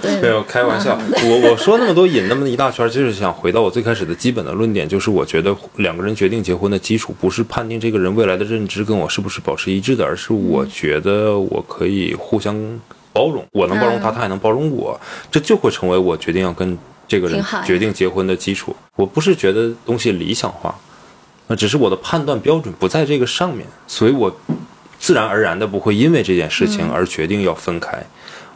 [0.00, 12.56] 对没有开玩笑，我我说那么多引那么一大圈，就是想回到我最开始的基本的论点，就是我觉得两个人决定结婚的基础不是判定这个人未来的认知跟我是不是保持一致的，而是我觉得我可以互相
[13.12, 14.98] 包容，我能包容他，他也能包容我，
[15.30, 18.74] 这就会成为我决定要跟这个人决定结婚的基础。
[18.96, 20.74] 我不是觉得东西理想化，
[21.48, 24.34] 那只是我的判断标准不在这个上面，所以我
[24.98, 28.02] 自然而然的不会因为这件事情而决定要分开。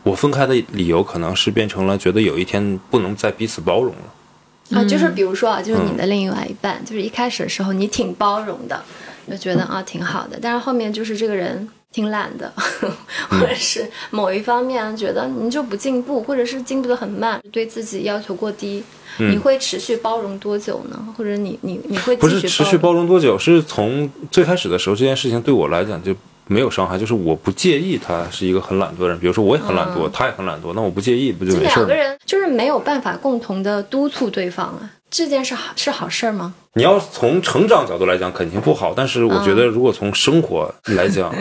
[0.03, 4.79] 我分开的理由可能是变成了觉得有一天不能再彼此包容了。
[4.79, 8.81] 啊，就是比如说啊，就是嗯你的另外一半，就是一开始的时候你挺包容的，
[9.29, 12.53] 就觉得啊挺好的，但是后面就是这个人挺懒的，
[13.31, 18.85] 或者是某一方面觉得你就不进步，或者是进步的很慢，对自己要求过低，
[19.17, 21.09] 你会持续包容多久呢？
[21.17, 26.15] 或者你你你会不是持续包容多久，是从最开始的时候，这件事情对我来讲就
[26.47, 31.59] 没有伤害，就是我不介意他是一个很懒惰的人，比如说我也很懒惰，他也很懒惰，那我不介意，不就？
[31.61, 36.53] 两个人就是没有办法共同的督促对方啊，这件事好是好事儿吗？
[36.75, 41.35] 你要从成长角度来讲，肯定不好，但是我觉得如果从生活来讲，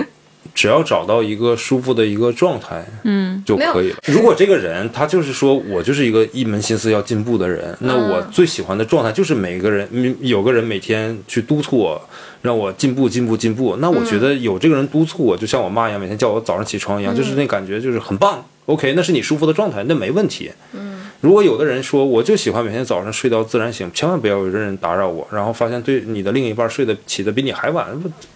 [0.53, 3.97] 只要找到一个舒服的一个状态，嗯，就可以了。
[4.07, 12.01] 如果这个人他就是说我就是一个一门心思要进步的人，那我最喜欢的状态就是每个人嗯有个人每天去督促我，
[12.41, 13.75] 让我进步进步进步。
[13.77, 18.45] 那我觉得有这个人督促我，就像我妈一样，每天叫我早上起床一样，就是那感觉就是很棒。
[18.67, 20.51] OK，那是你舒服的状态，那没问题。
[20.73, 27.87] 嗯，如果有的人说我就喜欢每天早上睡到自然醒，千万不要有人打扰我，然后发现对你的另一半睡得起的比你还晚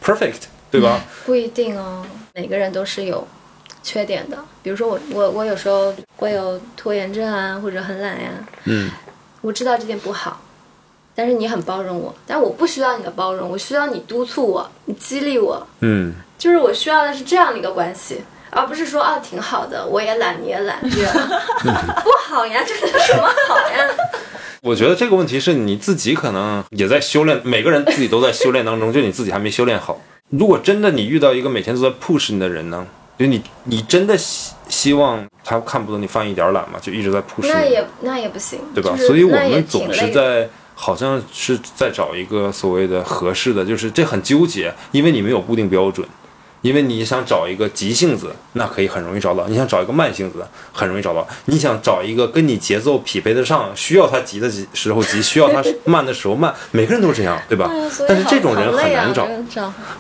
[0.04, 1.02] ，perfect，对吧？
[1.26, 3.28] 不一定哦，每个人都是有
[3.84, 4.38] 缺点的。
[4.62, 8.30] 比如说我我我有时候会有拖延症啊，或者很懒呀、
[8.66, 8.90] 嗯，
[9.42, 10.42] 我知道这点不好，
[11.16, 21.14] 但是你很包容我，但我不需要你的包容，我需要你督促我，你激励我，嗯，就是我需要的是这样的一个关系，而不是说啊挺好的，我也懒你也懒这样，
[22.04, 23.88] 不好呀，这是什么好呀？
[24.62, 29.98] 我觉得这个问题是你自己可能也在修炼，每个人自己都在修炼当中，就你自己还没修炼好。
[30.30, 32.86] 如果真的你遇到一个每天都在 push 你的人呢，
[33.18, 36.80] 就你你真的希希望他看不懂你犯一点懒吗？
[36.80, 38.92] 就一直在 push 你，那也那也不行，对吧？
[38.92, 46.08] 就是所以我们总是在好像是在找一个所谓的合适的，就是这很纠结，因为你没有固定标准。
[46.62, 57.72] 因为你想找一个急性子，那可以很容易找到；你想找一个慢性子，很容易找到；你想找一个跟你节奏匹配得上，需要他急的急时候急，需要他慢的时候慢，每个人都是这样，对吧
[58.08, 59.28] 但是这种人很难找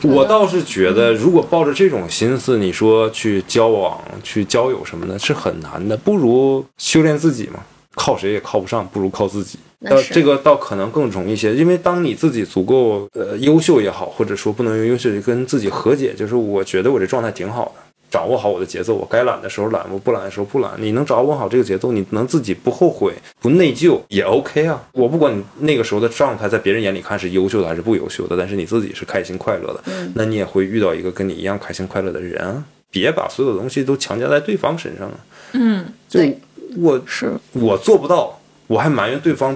[0.01, 5.95] 我倒是觉得，如果抱着这种心思，你说去交往、去交友什么的，是很难的。
[5.95, 7.59] 不如修炼自己嘛，
[7.95, 9.57] 靠谁也靠不上，不如靠自己。
[9.81, 20.73] 呃，那这个倒可能更容易一些，因为当你自己足够呃优秀也好，或者说不能用优秀，跟自己和解，就是我觉得我这状态挺好的，掌握好我的节奏，我该懒的时候懒，我不懒的时候不懒。
[20.77, 24.81] 你能掌握好这个节奏，你能自己不后悔、不内疚也 OK 啊。
[24.91, 29.83] 我不管你那个时候的状态在别人眼里看是优秀的还是不优秀的，但是你自己是开心快乐的，
[30.15, 32.63] 那你也会遇到一个跟你一样开心快乐的人啊。
[32.91, 35.13] 别把所有的东西都强加在对方身上啊！
[35.53, 36.37] 嗯，就对
[36.75, 39.55] 我是我做不到，我还埋怨对方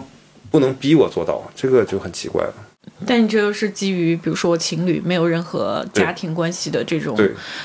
[0.54, 2.54] 不能逼我做到，这个就很奇怪了。
[3.08, 7.18] 但你这就是基于比如说情侣没有任何家庭关系的这种，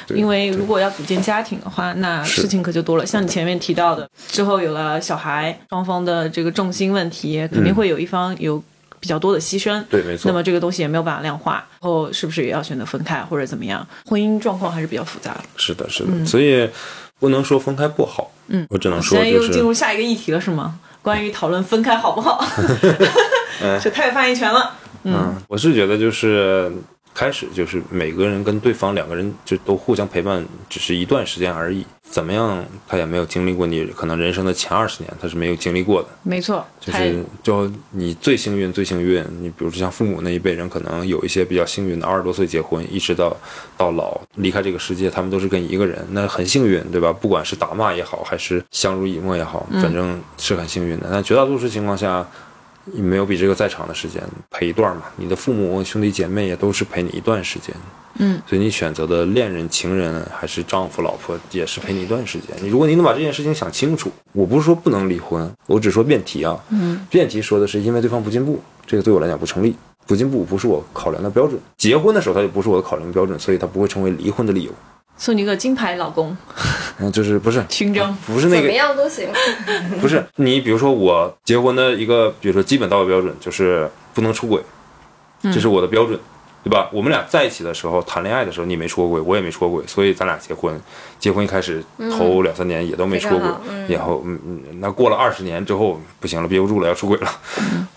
[0.09, 3.05] 因为如果要组建家庭的话，那事情可就多了。
[3.05, 8.63] 像你前面提到的，之后有了小孩，双方的这个重心问题，肯定会有一方有
[8.99, 9.85] 比较多的牺牲。
[9.91, 10.23] 对，没错。
[10.31, 13.87] 那么这个东西也没有办法量化，然后是不是也要选择分开或者怎么样？
[14.07, 15.41] 婚姻状况还是比较复杂的。
[15.57, 16.67] 是的，是的，所以
[17.19, 18.33] 不能说分开不好。
[18.47, 20.81] 嗯，我只能说就在又进入，下一个议题了，是吗？
[21.03, 22.45] 关于讨论分开好不好？
[23.83, 24.73] 这太有发言权了。
[25.05, 26.71] 嗯，我是觉得就是
[27.19, 31.85] 开始就是每个人跟对方两个人就都互相陪伴，只是一段时间而已。
[32.09, 36.09] 怎么样，他也没有经历过你可能人生的前二十年，他是没有经历过的。
[36.23, 43.37] 没错，就是就你最幸运最幸运，你比如说像父母那一辈人，可能有一些比较幸运的，二十多岁结婚，一直到
[43.77, 47.13] 到老离开这个世界，他们都是跟一个人，那很幸运，对吧？
[47.13, 51.09] 不管是打骂也好，还是相濡以沫也好，反正是很幸运的。
[51.11, 52.48] 但绝大多数情况下，你
[52.95, 55.05] 没有比这个再长的时间陪一段嘛。
[55.17, 57.75] 你的父母兄弟姐妹也都是陪你一段时间，
[58.19, 62.57] 嗯，所以你选择的恋人、情人还是丈夫、老婆，也是陪你一段时间。
[62.61, 66.59] 你如果你能把这件事情想清楚，我不是说不能离婚，我只说辩题啊。
[66.71, 69.77] 嗯，辩题说的是因为对方不进步，这个对我来讲不成立。
[70.07, 74.73] 不进步不是我考量的标准，结婚的时候他就不是我的考量标准，所以他不会成为离婚的理由。
[75.19, 76.35] 送你一个金牌老公。
[77.01, 77.63] 嗯，就是不是。
[77.69, 78.07] 勋章。
[78.25, 79.29] 怎么不是那个怎么样都行。
[80.01, 84.63] 不是你，比如说我结婚的一个，比如说基本道德标准就是不能出轨，
[85.43, 86.19] 这是我的标准，
[86.65, 86.89] 对吧？
[86.93, 90.81] 我们俩在一起的时候，谈恋爱的时候，你没出过轨，我也没出过轨，所以咱俩结婚，
[91.21, 93.49] 结婚一开始头两三年也都没出过轨
[93.95, 97.31] 然后嗯嗯，那过了二十年之后不行了，憋不住了，要出轨了，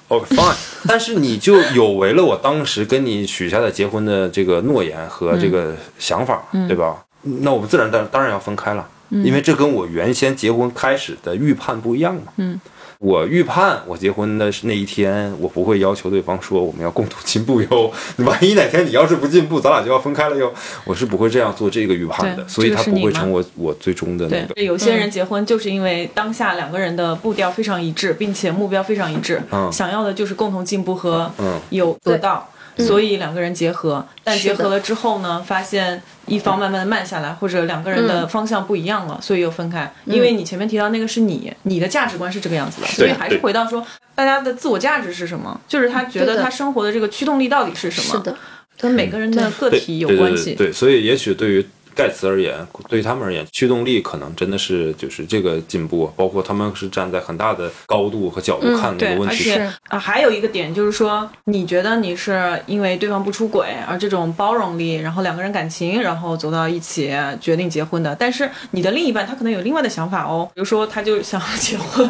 [0.10, 0.55] 哦、 fine，
[0.88, 7.03] 但是你就有违了我当时跟你许下的结婚的这个诺言和这个想法，对吧？
[7.21, 12.34] 那我们自然当当然要分开了，因为这跟我原先结婚开始的预判不一样嘛。
[12.38, 12.60] 嗯，
[12.99, 17.91] 我预判我结婚的那一天，我不会要求对方说我们要共同进步哟。
[18.17, 20.53] 万一哪天你要是不进步，咱俩就要分开了哟。
[20.86, 24.53] 我是不会这样做这个预判的，所以它这个是你吗不会成我我最终的那个。
[24.53, 32.47] 对，有些人结婚就是因为当下两个人的步调非常一致，并且目标非常一致，嗯想要的就是共同进步和嗯有得到。
[32.77, 36.01] 所以两个人结合，但结合了之后呢，发现
[36.32, 39.91] 一方慢慢的慢下来，或者两个人的方向不一样了，所以又分开。
[40.06, 45.60] 因为你前面提到那个是你，你的价值观是这个样子的，所以还是回到说，大家的自我价值是什么？
[45.67, 48.15] 就是他觉得他生活的这个驱动力到底是什么？
[48.15, 48.38] 是的，
[48.80, 50.52] 跟每个人的个体有关系。
[50.52, 52.56] 对对对，所以也许对于盖茨而言，
[52.88, 59.51] 对他们而言，驱动力可能真的是就是这个进步，包括他们是站在很大的高度和角度看这，个问题。
[59.51, 68.15] 而且啊，还有一个点就是说，你觉得你是因为对方不出轨，而这种包容力，然后两个人感情，然后走到一起决定结婚的。
[68.17, 72.10] 但是你的另一半他可能有另外的想法哦，比如说他就想要结婚，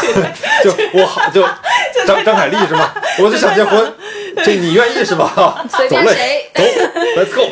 [0.00, 0.22] 这 个
[0.62, 1.42] 就我好就
[2.06, 2.92] 张张凯丽是吗？
[3.18, 3.92] 我就想结婚，
[4.44, 5.64] 这你愿意是吧？
[5.70, 6.50] 随走嘞便谁。
[6.54, 6.62] 走
[7.20, 7.42] ，Let's go。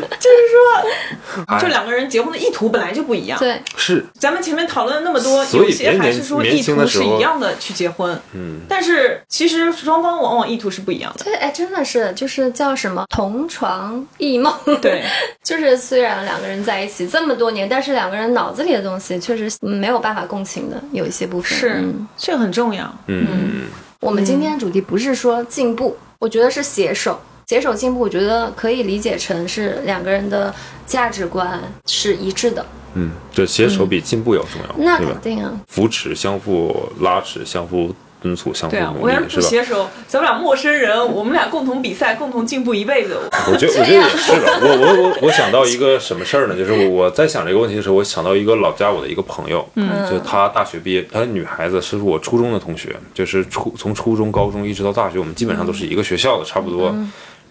[0.20, 3.38] 就是说，哎就两个人结婚的意图本来就不一样。
[3.38, 11.24] 对，是咱们前面讨论了那么多，有些还是说意图是一样的去结婚，嗯，但是其实双方往往意图是不一样的。
[11.24, 14.52] 对，哎，真的是，就是叫什么同床异梦。
[14.80, 15.04] 对，
[15.42, 22.92] 就是虽然两个人在一起这么多年，但是两个人脑子里的东西确实嗯没有办法共情的，有一些部分是嗯这个很重要。
[23.06, 23.66] 嗯，
[24.00, 27.20] 我们今天的主题不是说进步，我觉得是携手。
[27.52, 30.54] 携手进步，我觉得可以理解成是两个人的
[30.86, 32.64] 价值观是一致的。
[32.94, 34.96] 嗯，对携手比进步要重要，那？
[34.96, 39.30] 肯定啊，扶持、相互拉扯、相互敦促、相互对啊，努我要是吧？
[39.34, 43.18] 不携手，咱们俩陌生人，我们俩共同比赛，共同进步一辈子。
[43.52, 44.46] 我觉得，我觉得也是的。
[44.64, 46.56] 我我我我想到一个什么事儿呢？
[46.56, 56.94] 就是我我在想这个问题的时候，我想到一个老家我的一个朋友，嗯，就她大学毕业，她女孩子是我初中的同学，就是初从初中、高中一直到大学，我们基本上都是一个学校的，差不多。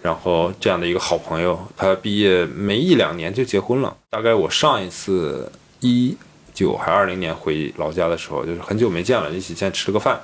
[0.01, 3.95] 然后这样的一个好朋友，她毕业没一两年就结婚了。
[4.09, 6.17] 大概我上一次一
[6.53, 10.19] 九还二零年回老家的时候，就是很久没见了，一起见吃了个饭。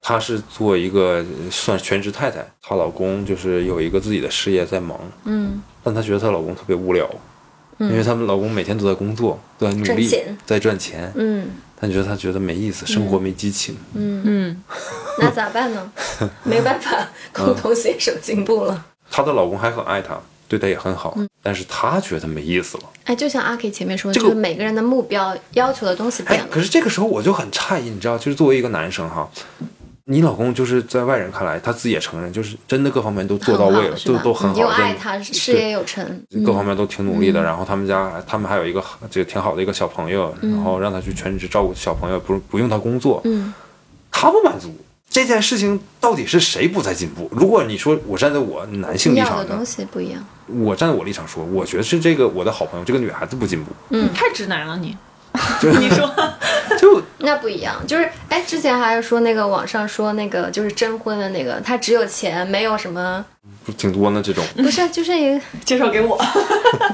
[0.00, 7.08] 她是做一个算全职太太，她老公就是有一个自己的事业在忙，嗯，但她觉得她老公特别无聊，
[7.78, 11.48] 因为他们老公每天都在工作，都在努力赚，在赚钱，嗯
[11.80, 13.76] 但觉得她觉得没意思，生活没激情。
[13.94, 14.62] 嗯，嗯，
[15.20, 15.92] 那咋办呢？
[16.44, 18.86] 没办法，共同携手进步了。
[19.10, 22.84] 她的老公还很爱她，对她也很好，但是她觉得没意思了。
[23.04, 26.48] 哎，就像阿 K 前面说的，这个就是每个人的目标要求的东西哎变，了。
[26.50, 29.28] 可是这个时候我就很诧异，你知道，就是作为一个男生哈，
[30.10, 36.02] 你老公就是在外人看来，他自己也承认，就是真的各方面都做到位了，都都很好，你又爱他，事业有成，
[36.46, 37.42] 各方面都挺努力的。
[37.42, 43.52] 然后他们家他们还有一个这个挺好的一个小朋友，然后让他去全职照顾小朋友，不不用他工作，嗯
[44.10, 44.74] 他不满足。
[45.10, 47.30] 这件事情到底是谁不在进步？
[47.30, 50.24] 如果你说我站在我男性立场的东，西不一样。
[50.46, 54.96] 我站在我立场说，我觉得是这个我的好朋友这个女孩子不进步，嗯太直男了你。
[55.60, 56.08] 就你说，
[56.78, 63.24] 就 那不一样，就是哎，之前还是说那个网上说那个就是征婚的那个，他只有钱，没有什么，
[63.64, 64.44] 不挺多呢这种。
[64.56, 66.18] 不是，就是一个， 介绍给我。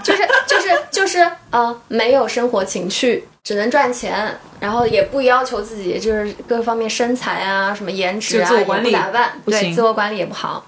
[0.03, 10.64] 就是就是就是呃，没有生活情趣，只能赚钱，然后也不要求自己就是各方面身材啊、什么颜值啊，自我管理也不打扮，对，自我管理也不好。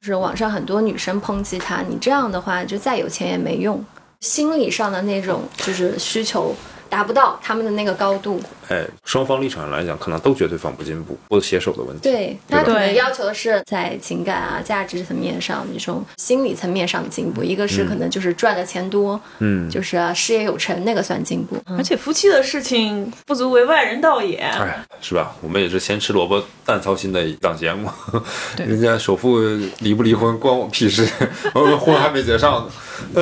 [0.00, 3.84] 就是网上很多女生抨击他，你这样的话就再有钱也没用，
[4.20, 6.54] 心理上的那种就是需求
[6.88, 8.40] 达不到他们的那个高度。
[8.68, 12.02] 哎，双方立场上来讲，可能都觉得对方不进步，或者携手的问题。
[12.02, 21.56] 对他吧可能对要求的是在情感啊、价值层面上这种心理层面上的进步，一个是可能就是赚的钱多，嗯，就是啊事业有成，那个算进步。
[21.76, 24.36] 而且夫妻的事情不足为外人道也。
[24.36, 25.34] 哎，是吧？
[25.40, 27.88] 我们也是先吃萝卜淡操心的一档节目，
[28.56, 29.38] 对人家首富
[29.80, 31.08] 离不离婚关我屁事，
[31.54, 32.70] 我们婚还没结上呢。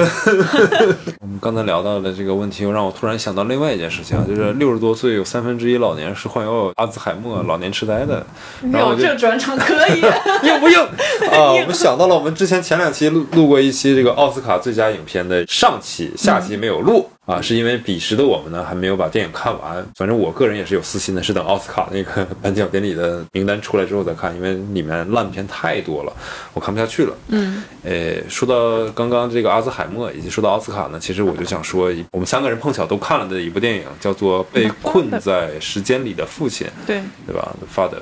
[1.21, 8.25] 我们刚才聊到的这个问题，又让我突然想到另外一件事情啊，就是六十多岁有三分之一老年是患有阿兹海默、老年痴呆的，
[8.63, 10.01] 有这转场可以。
[10.43, 10.79] 硬不硬
[11.31, 11.53] 啊？
[11.53, 17.09] 我们想到了，我们之前前两期录录过一期这个奥斯卡最佳影片的上期，下期没有录。
[17.27, 19.85] 啊，是因为彼时的我们呢还没有把电影看完。
[19.97, 26.13] 反正我个人也是有私心的，是等奥斯卡那个 颁奖典礼的名单出来之后再看，因为里面烂片太多了，
[26.55, 27.13] 我看不下去了。
[27.29, 38.01] 嗯，呃，说到刚刚这个阿兹海默，以及说到奥斯卡呢，其实我就想说，我们三个人碰巧都看了的一部电影，叫做《被困在时间里的父亲》，对，对吧？The Father，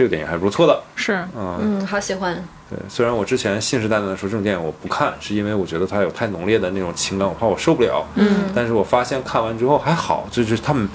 [0.00, 0.80] 这个电影还是不错的。
[0.96, 1.12] 是。
[1.12, 2.42] 啊、嗯，好喜欢。
[2.70, 8.02] 对，虽然我之前信誓旦旦的说这种电影我不看，是因为我觉得它有太浓烈的那种情感，我怕我受不了。
[8.14, 10.88] 嗯，但是我发现看完之后还好，就是他们，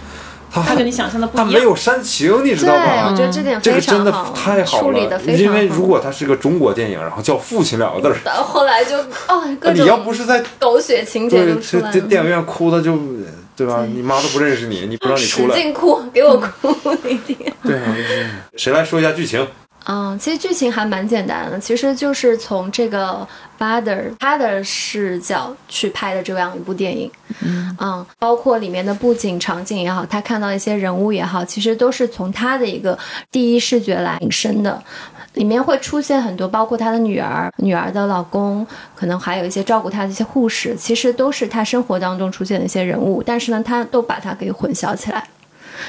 [0.50, 1.54] 他他跟你想象的不他一样。
[1.54, 3.10] 没有煽情，你知对，道吧？
[3.12, 5.60] 我觉得这点这个非常真的好，太好处理的了，非常好。
[5.60, 8.98] 因为如果它是个中国电影，然后叫“父亲”两个字后来就
[9.28, 11.56] 哦，各你要不是在狗血情节对
[11.92, 12.98] 这电影院哭的就，
[13.56, 13.86] 对吧？
[13.86, 16.76] 你妈都不认识你，你不让你出来，使劲哭，给我哭
[17.08, 17.54] 一点。
[17.64, 17.96] 对啊，
[18.58, 19.48] 谁来说一下剧情？
[19.88, 23.28] 嗯，其实剧情还蛮简单的，其实就是从这个
[23.60, 27.10] father 他的视角去拍的这样一部电影。
[27.42, 32.98] 嗯包括里面的布景场景也好，他看到一些人物也好，其实都是从他的一个
[33.32, 34.82] 第一视觉来引申的。
[35.34, 38.66] 里面会出现很多，包括他的女儿、女儿的老公，
[38.96, 45.28] 可能还有一些照顾他的一些护士，其实都是他生活当中出现的一些人物，但是呢，他都把它给混淆起来。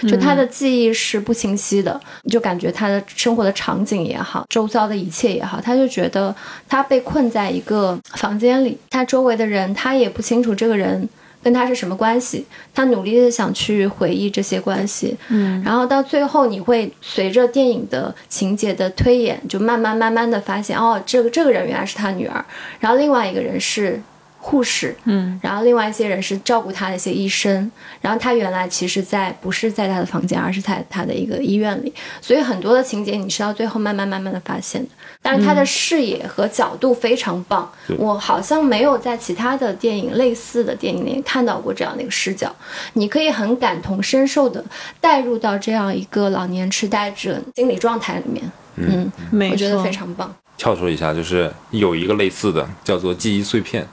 [0.09, 6.35] 就他的记忆是不清晰的，你就感觉他的生活的场景也好，周遭的一切也好，他就觉得
[6.69, 11.09] 他被困在一个房间里，他周围的人他也不清楚这个人
[11.43, 22.45] 跟他是什么关系，他努力的想去回忆这些关系，嗯，然后到最后你会随着电影的情节的推演，就慢慢慢慢的发现，哦，这个这个人原来是他女儿，
[22.81, 24.03] 然后另外一个人是
[24.47, 27.69] 护士，嗯，然后另外一些人是照顾他的一些医生，
[28.01, 34.89] 然后他原来其实在不是在他的房间，而是在他的一个医院里，所以很多的情节你是到最后慢慢慢慢的发现的。
[35.21, 37.69] 但是他的视野和角度非常棒，
[37.99, 42.55] 我好像没有在其他的电影类似的电影里看到过这样的一个视角，
[42.93, 44.65] 你可以很感同身受的
[45.01, 48.45] 带入到这样一个老年痴呆者心理状态里面，
[48.77, 50.33] 嗯，没我觉得非常棒。
[50.57, 53.87] 跳出一下，就是有一个类似的叫做记忆碎片，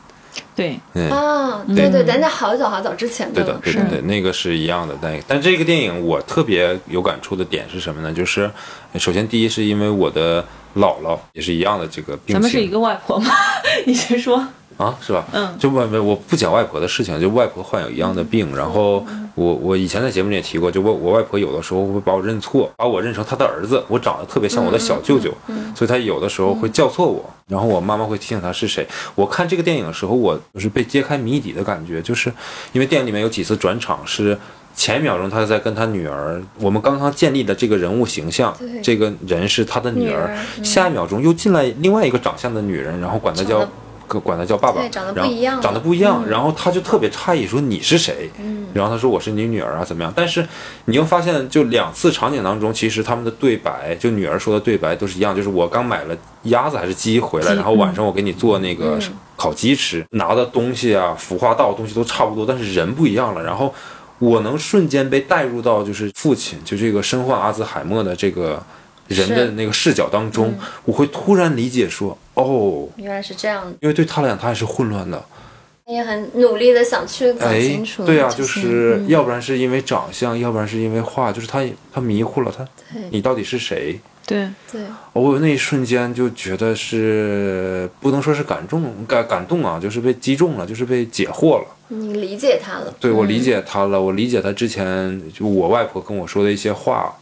[0.55, 1.63] 对，嗯，啊！
[1.67, 4.95] 对对对，那好早好早之前对的对，，对的，对，那个是一样的。
[5.01, 8.13] 但但这个电影我特别有感触的点是什么呢？
[8.13, 8.49] 就是
[8.97, 10.43] 首先第一是因为我的
[10.75, 13.31] 姥姥也是一样的这个病情，咱们是一个外婆吗？
[13.85, 14.45] 你先说。
[14.75, 15.23] 啊，是吧？
[15.33, 19.05] 嗯就外我不讲外婆的事情，就外婆患有一样的病，然后
[19.35, 25.33] 我我以前在节目里也提过，就我我外婆有的时候会把我认错，把我认成她的儿子，我长得特别像我的小舅舅，
[25.75, 28.87] 所以她有的时候会叫错我，然后我妈妈会提醒她是谁。
[29.15, 32.31] 我看这个电影的时候，我就是被揭开谜底的感觉，就是
[32.71, 34.37] 因为电影里面有几次转场是。
[34.75, 43.59] 前一秒钟他在跟他女儿，我们刚刚建立的这个人物形象，这个人是他的女儿，女儿嗯下一秒钟又进来另外一个长相的女人，然后管她叫
[44.19, 48.29] 管他叫爸爸，对长得不一样长得不一样，然后他就特别诧异，说你是谁？
[48.73, 50.11] 然后他说我是你女儿啊，怎么样？
[50.15, 50.47] 但是
[50.85, 63.73] 你又发现，就两次场景当中，其实他们的对白，就女儿说的对白都是一样，就是我刚买了鸭子还是鸡回来，然后晚上我给你做那个嗯烤鸡吃，拿的东西啊、腐化道的东西都差不多，但是人不一样了，然后。
[64.19, 68.61] 我能瞬间被带入到就是父亲，就这个身患阿兹海默的这个
[69.07, 75.23] 人的那个视角当中，我会突然理解说，哦，原来是这样，因为对他来讲，他也是混乱的。
[75.85, 81.61] 你也很努力的想去搞哎清楚，，对啊，就是嗯要不然是因为长相，要不然是因为画，就是他
[81.91, 82.65] 他迷糊了，他
[83.11, 83.99] 你到底是谁？
[84.25, 84.81] 对，对，
[85.11, 91.65] 我那一瞬间就觉得是不能说是感动感感动啊，就是被击中了，就是被解惑了。
[91.89, 97.13] 你理解他了，对我理嗯解他了，我理解他之前就我外婆跟我说的一些话。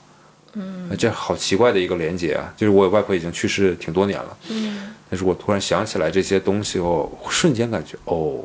[0.54, 2.54] 嗯，这好奇怪的一个连接啊！
[2.58, 8.44] 就是我外婆已经去世挺多年了，嗯，但是我突然想起来这些东西后，我瞬间感觉哦，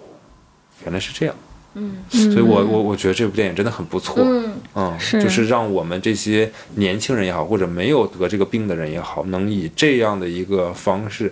[0.85, 1.35] 原来是这样。
[1.79, 4.23] 嗯，所以我我我觉得这部电影真的很不错。
[4.25, 11.31] 嗯，嗯，是就是让我们这些年轻人也好，或者没有得这个病的人也好，能以这样的一个方式，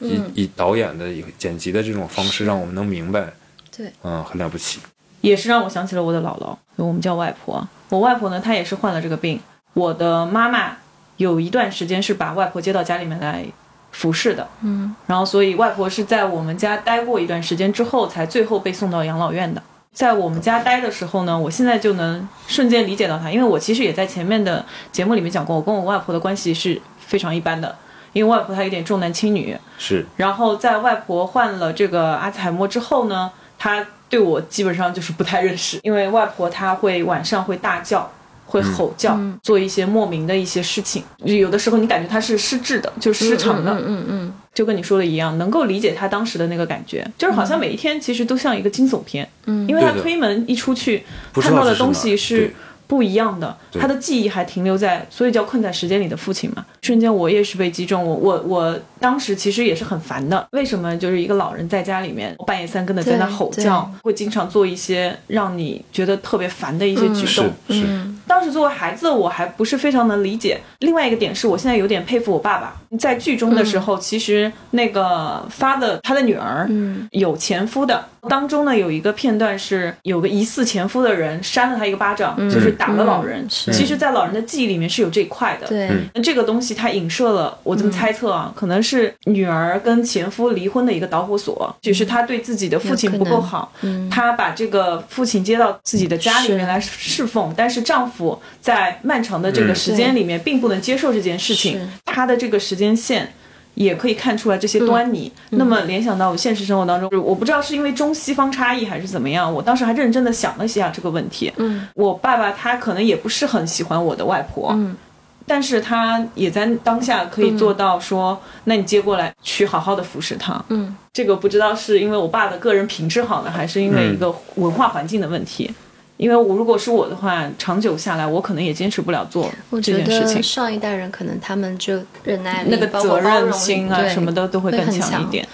[0.00, 3.32] 以嗯以导演的以剪辑的这种方式，让我们能明白，
[3.74, 4.80] 对，嗯，很了不起。
[5.22, 7.66] 也是让我想起了我的姥姥，我们叫外婆。
[7.88, 9.40] 我外婆呢，她也是患了这个病。
[9.76, 10.78] 我的妈妈
[11.18, 13.44] 有一段时间是把外婆接到家里面来
[13.92, 19.62] 服侍的，嗯，然后所以外婆是在我们家待过一段时间之后，才最后被送到养老院的。
[19.92, 27.76] 在我们家待的时候呢，我现在就能瞬间理解到她，因为我其实也在前面的节目里面讲过，我跟我外婆的关系是非常一般的，
[28.14, 38.10] 因为外婆她有点重男轻女，是，然后在外婆患了这个阿兹海默之后呢，她对我基本上就是不太认识，因为外婆她会晚上会大叫。
[38.46, 49.68] 会吼叫，做一些莫名的一些事情，有的时候你感觉他是失智的，就失常的，嗯嗯嗯就跟你说的一样，能够理解他当时的那个感觉，就是好像每一天其实都像一个惊悚片，嗯。
[49.68, 52.54] 因为他推门一出去，看到的东西是
[52.86, 56.64] 不一样的，他的记忆还停留在，所以叫困在时间里的父亲嘛。
[56.82, 60.46] 瞬间我也是被击中，我我我当时其实也是很烦的。
[60.52, 67.50] 为什么就是一个老人在家里面半夜三更的在那吼叫，会经常做一些让你觉得特别烦的一些举是动？
[67.70, 70.60] 是，嗯当时作为孩子，我还不是非常能理解。
[70.80, 77.08] 另外一个点是我现在有点佩服我爸爸，在剧中的时候，其实那个发的他的女儿，嗯。
[77.12, 78.04] 有前夫的。
[78.28, 83.44] 当中呢有一个片段是有个疑似前夫的人扇了他一个巴掌，就是打了老人。
[83.44, 83.72] 嗯。
[83.72, 85.66] 其实，在老人的记忆里面是有这一块的。
[85.68, 94.10] 对，嗯那这个东西它影射了，我这么猜测啊，可能是女儿跟前夫离婚的一个导火索，就是她对自己的父亲不够好，嗯。
[94.10, 98.15] 她把这个父亲接到自己的家里面来侍奉，但是丈夫
[98.60, 103.32] 在漫长的这个嗯时间里面并不能接受这件事情他，的这个时间线。
[103.76, 105.30] 也可以看出来这些端倪。
[105.50, 111.52] 那么联想到我现实生活当中，我不知道是因为中西方差异还是怎么样，我当时还认真的想了一下这个问题。
[111.58, 114.96] 嗯我爸爸他可能也不是很喜欢我的外婆，嗯
[115.44, 120.58] 但是他也在当下可以做到说，那你接过来去好好的服侍他。
[120.70, 125.70] 嗯这个不知道是因为我爸的个人品质好呢，还是因为一个文化环境的问题。
[126.16, 130.42] 因为我如果是我的话，长久下来，我可能也坚持不了做我觉这件事情得。
[130.42, 135.46] 上一代人可能他们就忍耐力、那个责任心啊什么的都会更强强一点。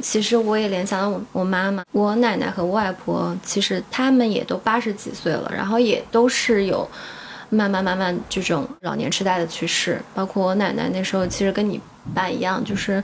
[0.00, 6.88] 其实我也联想到我我妈妈、我奶奶和外婆，其实他们也都八十几岁了，然后也都是有
[7.50, 10.00] 慢慢慢慢这种老年痴呆的趋势。
[10.14, 11.78] 包括我奶奶那时候，其实跟你
[12.14, 13.02] 爸一样，就是，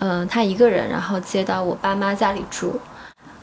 [0.00, 2.80] 嗯、她一个人，然后接到我爸妈家里住。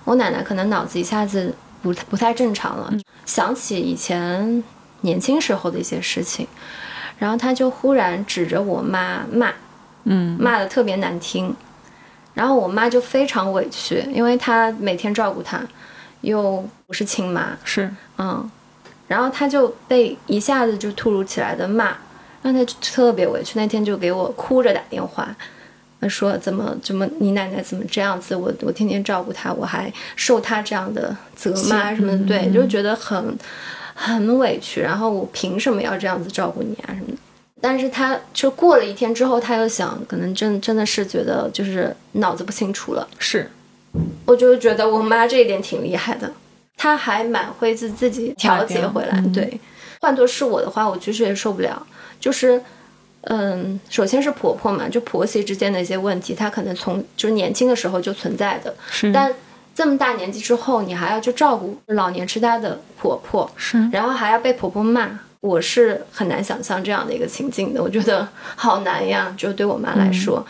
[0.03, 1.53] 我奶奶可能脑子一下子
[1.85, 2.91] 不不太正常了，
[3.27, 4.63] 想起以前
[5.01, 6.47] 年轻时候的一些事情，
[7.19, 9.53] 然后他就忽然指着我妈骂，
[10.05, 11.55] 嗯，骂的特别难听，
[12.33, 15.61] 然后我妈就非常委屈，因为她每天照顾她，
[16.21, 18.49] 又不是亲妈，是，嗯，
[19.07, 21.95] 然后她就被一下子就突如其来的骂，
[22.41, 23.59] 让她特别委屈。
[23.59, 25.27] 那天就给我哭着打电话，
[26.07, 28.35] 说怎么怎么你奶奶怎么这样子？
[28.35, 33.37] 我我天天照顾她，我还受她这样的责骂什么的，对，就觉得很
[33.93, 34.81] 很委屈。
[34.81, 37.17] 然后我凭什么要这样子照顾你啊什么的？
[37.61, 43.07] 但是他就过了一天之后，他又想，可能真真的是觉得就是脑子不清楚了。
[43.17, 43.49] 是，
[44.25, 46.31] 我就觉得我妈这一点挺厉害的，
[46.77, 49.17] 她还蛮会自自己调节回来。
[49.17, 49.59] 嗯对，
[50.01, 51.87] 换做是我的话，我其实也受不了。
[52.19, 52.61] 就是，
[53.25, 59.33] 嗯，首先是婆婆嘛，就婆媳之间的一些问题，她可能从就是年轻的时候就存在的，是，但
[59.73, 67.81] 这么大年纪之后，你还要去照顾老年痴呆的婆婆，是，然后还要被婆婆骂，我是很难想象这样的一个情境的。
[67.81, 70.45] 我觉得好难呀，就对我妈来说。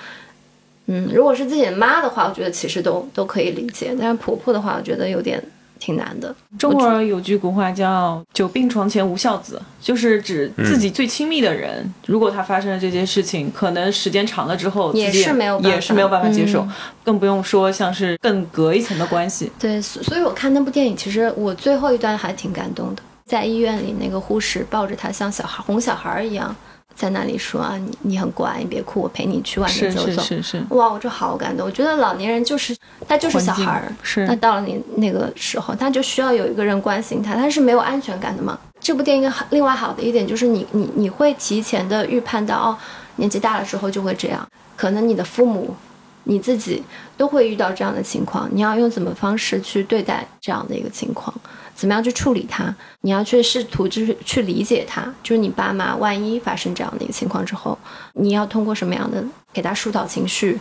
[0.87, 5.43] 嗯，如果是自己的妈的话，我觉得其实都都可以理解，但是婆婆的话，我觉得有点
[5.79, 6.33] 挺难的。
[6.57, 16.71] 中国人有句古话叫“久病床前无孝子”，就是指自己最亲密的人，如果他发生了这些事情，可能时间长了之后，也是没有办法也是没有办法接受，嗯
[17.03, 19.51] 更不用说像是更隔一层的关系。
[19.59, 26.55] 对，所所以我看那部电影，其实我最后一段还挺感动的，在医院里那个护士抱着他像小孩哄小孩一样，
[26.95, 30.21] 在那里说啊，你你很乖，你别哭，我陪你去外面走走。
[30.21, 31.65] 是是是，哇，我就好感动。
[31.65, 32.75] 我觉得老年人就是
[33.07, 38.57] 他就是小孩儿，是那到了你那个时候，他就需要有一个人关心他，他是没有安全感的嘛。
[38.79, 42.77] 这部电影好另外好的一点就是你你你会提前的预判到哦，
[43.17, 45.75] 年纪大了之后就会这样，可能你的父母、
[46.23, 46.81] 你自己
[47.17, 51.33] 都会遇到这样的情况，你要用怎么方式去对待这样的一个情况？
[51.75, 52.73] 怎么样去处理它？
[53.01, 57.77] 你要去试图就是去理解它，就是你爸妈万一发生这样的一个情况之后，
[58.13, 59.23] 你要通过什么样的
[59.53, 60.59] 给他疏导情绪，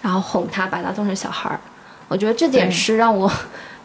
[0.00, 1.60] 然后哄他，把他当成小孩儿。
[2.08, 3.30] 我觉得这点是让我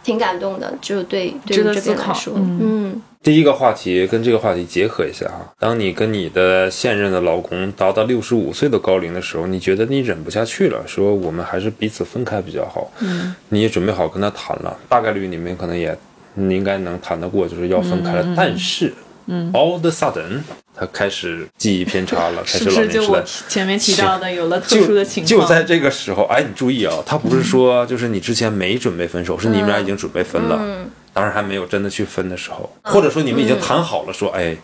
[0.04, 1.96] 挺感动的，就对对值于这得思考。
[1.96, 2.60] 边来说，嗯。
[2.62, 3.02] 嗯。
[3.24, 15.98] 第一个话题跟这个话题结合一下哈，当你跟你的现任的老公达到六十五岁的高龄的时候，你觉得你忍不下去了，说我们还是彼此分开比较好，嗯，你也准备好跟他谈了，大概率你们可能也
[16.38, 18.94] 你应该能谈得过，就是要分开了，但是，
[19.26, 20.42] 嗯，all the sudden，
[20.76, 23.48] 他开始记忆偏差了，开 是不是就我始老年痴呆。
[23.48, 25.42] 提前面提到的有了特就殊的情况？
[25.42, 34.56] 就在这个时候，哎，你注意啊，他不是说就是你之前没准备分手，是你们俩已经准备分了，嗯当然还没有真的去分的时候，或者说你们已经谈好了，说，哎，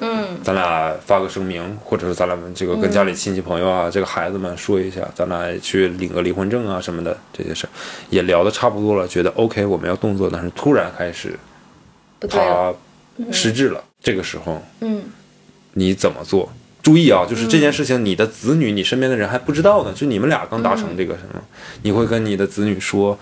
[0.00, 0.38] 嗯。
[0.44, 7.70] 咱俩发个声明，或者说咱俩这个跟家里亲戚朋友啊，这个孩子们说一下，咱俩去领个离婚证啊什么的这些事儿，
[8.10, 11.34] 也聊得差不多了，觉得 OK 我们要动作，但是突然开始
[12.28, 12.70] 他
[13.30, 15.04] 失智了，这个时候嗯。
[15.72, 16.52] 你怎么做？
[16.82, 21.40] 注意啊，就是这件事情，你的子女、你身边的人还不知道呢，就你们俩刚达成这个什么，
[21.80, 23.18] 你会跟你的子女说，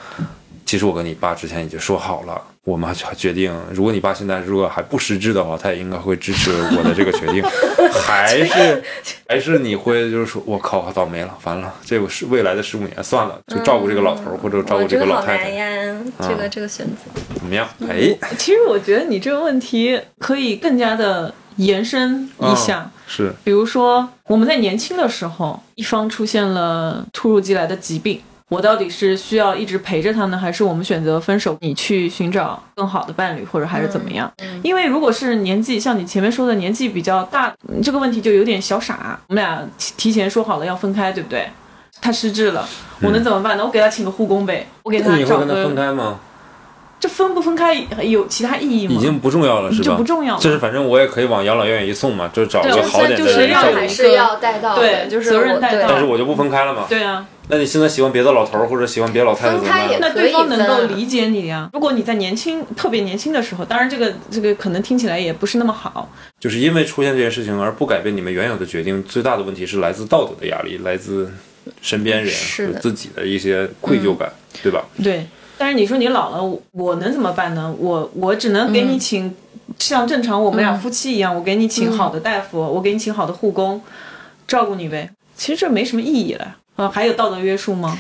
[0.66, 7.42] 其实我跟你爸之前已经说好了，我们还决定，如果你爸现在如果还不失智的话，他也应该会支持我的这个决定，
[8.04, 8.82] 还是
[9.26, 17.66] 还是你会就是说，我靠，倒霉了，完了，这个是未来的十五年，算了，就照顾这个老头儿或者照顾这个老太太，呀，这个这个选择，怎么样？
[17.88, 22.90] 哎，其实我觉得你这个问题可以更加的延伸一下。
[23.06, 23.32] 是。
[23.42, 28.20] 比如说，我们在年轻的时候，一方出现了突如其来的疾病，
[28.50, 34.30] 我到底是需要一直陪着他呢，还是我们选择分手，你去寻找更好的伴侣，或者还是怎么样？
[34.62, 39.18] 因为如果是年纪像你前面说的年纪比较大，嗯这个问题就有点小傻。
[39.28, 41.48] 我们俩提提前说好了要分开，对不对？
[42.02, 42.68] 他失智了，
[43.02, 43.64] 我能怎么办呢？
[43.64, 45.74] 我给他请个护工呗，我给他找个你会跟他分。
[45.76, 46.18] 开吗？
[46.98, 47.72] 这分不分开
[48.02, 48.94] 有其他意义吗？
[48.94, 49.84] 已经不重要了，是吧？
[49.84, 56.84] 就不重要了就是反正我也可以往养老院一送嘛，就找个好点的就是人照顾要带到，对就是责任带到但是我就不分开了嘛。
[56.88, 60.00] 对啊，那你现在喜欢别的老头儿或者喜欢别的老太太怎么分开也办？
[60.00, 61.68] 那对方能够理解你呀。
[61.72, 66.08] 如果你在年轻、特别年轻的时候，当然这个这个可能听起来也不是那么好。
[66.38, 71.30] 就是因为出现这件事情而不改变你们原有的决定，最大的问题是来自道德的压力，来自
[71.82, 74.32] 身边人是自己的一些愧疚感，
[74.62, 74.84] 对吧？
[75.02, 75.26] 对，
[75.58, 77.74] 但是你说你老了，我我能怎么办呢？
[77.78, 79.34] 我我只能给你请，
[79.78, 83.82] 像正常我们俩夫妻一样，我给你请好的大夫，我给你请好的护工，
[84.46, 85.10] 照顾你呗。
[85.36, 86.56] 其实这没什么意义了。
[86.80, 87.98] 啊，还有道德约束吗？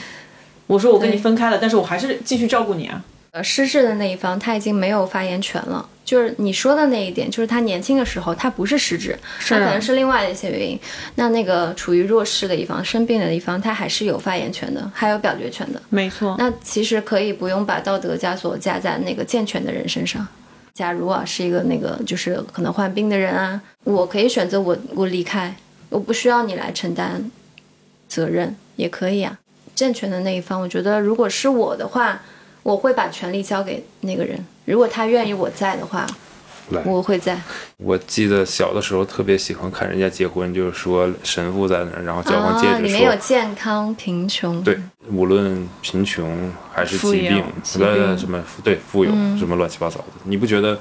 [0.66, 3.04] 我说我跟你分开了，但是我还是继续照顾你啊。
[3.32, 5.88] 呃失智的那一方他已经没有发言权了。
[6.04, 9.16] 就是你说的那一点，就是他年轻的时候他不是失智，
[9.46, 10.76] 他可能是另外的一些原因。
[11.14, 15.80] 那那个处于弱势的一方、生病的一方，他还是有发言权的，还有表决权的。
[15.90, 16.34] 没错。
[16.38, 20.26] 那其实可以不用把道德枷锁加在那个健全的人身上。
[20.74, 25.54] 假如啊是一个那个就是可能患病的人啊，我可以选择我我离开，
[25.90, 27.30] 我不需要你来承担
[28.08, 29.38] 责任，也可以啊。
[29.74, 32.20] 健全的那一方，我觉得如果是我的话，
[32.62, 34.44] 我会把权力交给那个人。
[34.64, 36.06] 如果他愿意我在的话，
[36.84, 37.40] 我会在。
[37.78, 44.78] 我记得小的时候特别喜欢看人家结婚，就是说神父在那儿，然后交换戒指，说里面有健康、贫穷，对，
[45.10, 47.44] 无论贫穷还是疾病，
[47.80, 50.78] 呃，什么对富有什么乱七八糟的，你不觉得？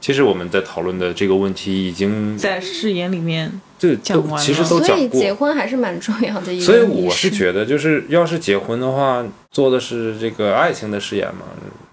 [0.00, 4.96] 其实我们在讨论的这个问题已经在誓言里面这讲完了，其实都讲过。
[4.96, 6.52] 所以结婚还是蛮重要的。
[6.52, 11.42] 一个所以我是觉得，就是要是结婚的话，做的是这个爱情的誓言嘛。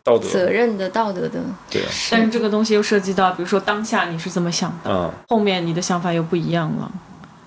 [0.03, 1.87] 道德责任的道德的，对啊。
[2.11, 6.91] 但是这个东西又涉及到，比如说当下你是怎么想的，嗯，后面你的想法又不一样了。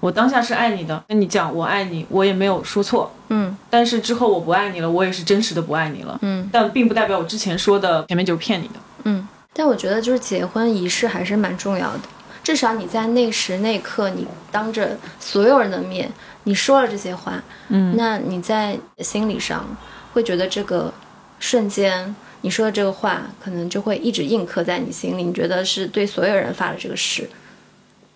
[0.01, 3.57] 我当下是爱你的，跟你讲我爱你，我也没有说错，嗯。
[3.70, 6.49] 但是之后我不爱你了，我也是真实的不爱你了，嗯。
[6.53, 8.74] 但并不代表我之前说的前面就是骗你的，
[9.05, 9.26] 嗯。
[9.55, 12.01] 但我觉得就是结婚仪式还是蛮重要的，
[12.49, 16.11] 至少你在那时那刻，你当着所有人的面，
[16.44, 19.76] 你说了这些话，嗯，那你在心理上
[20.14, 20.90] 会觉得这个
[21.38, 22.16] 瞬间。
[22.40, 25.24] 你说的这个话，可能就会一直印刻在你心里。
[25.24, 27.28] 你觉得是对所有人发的这个誓，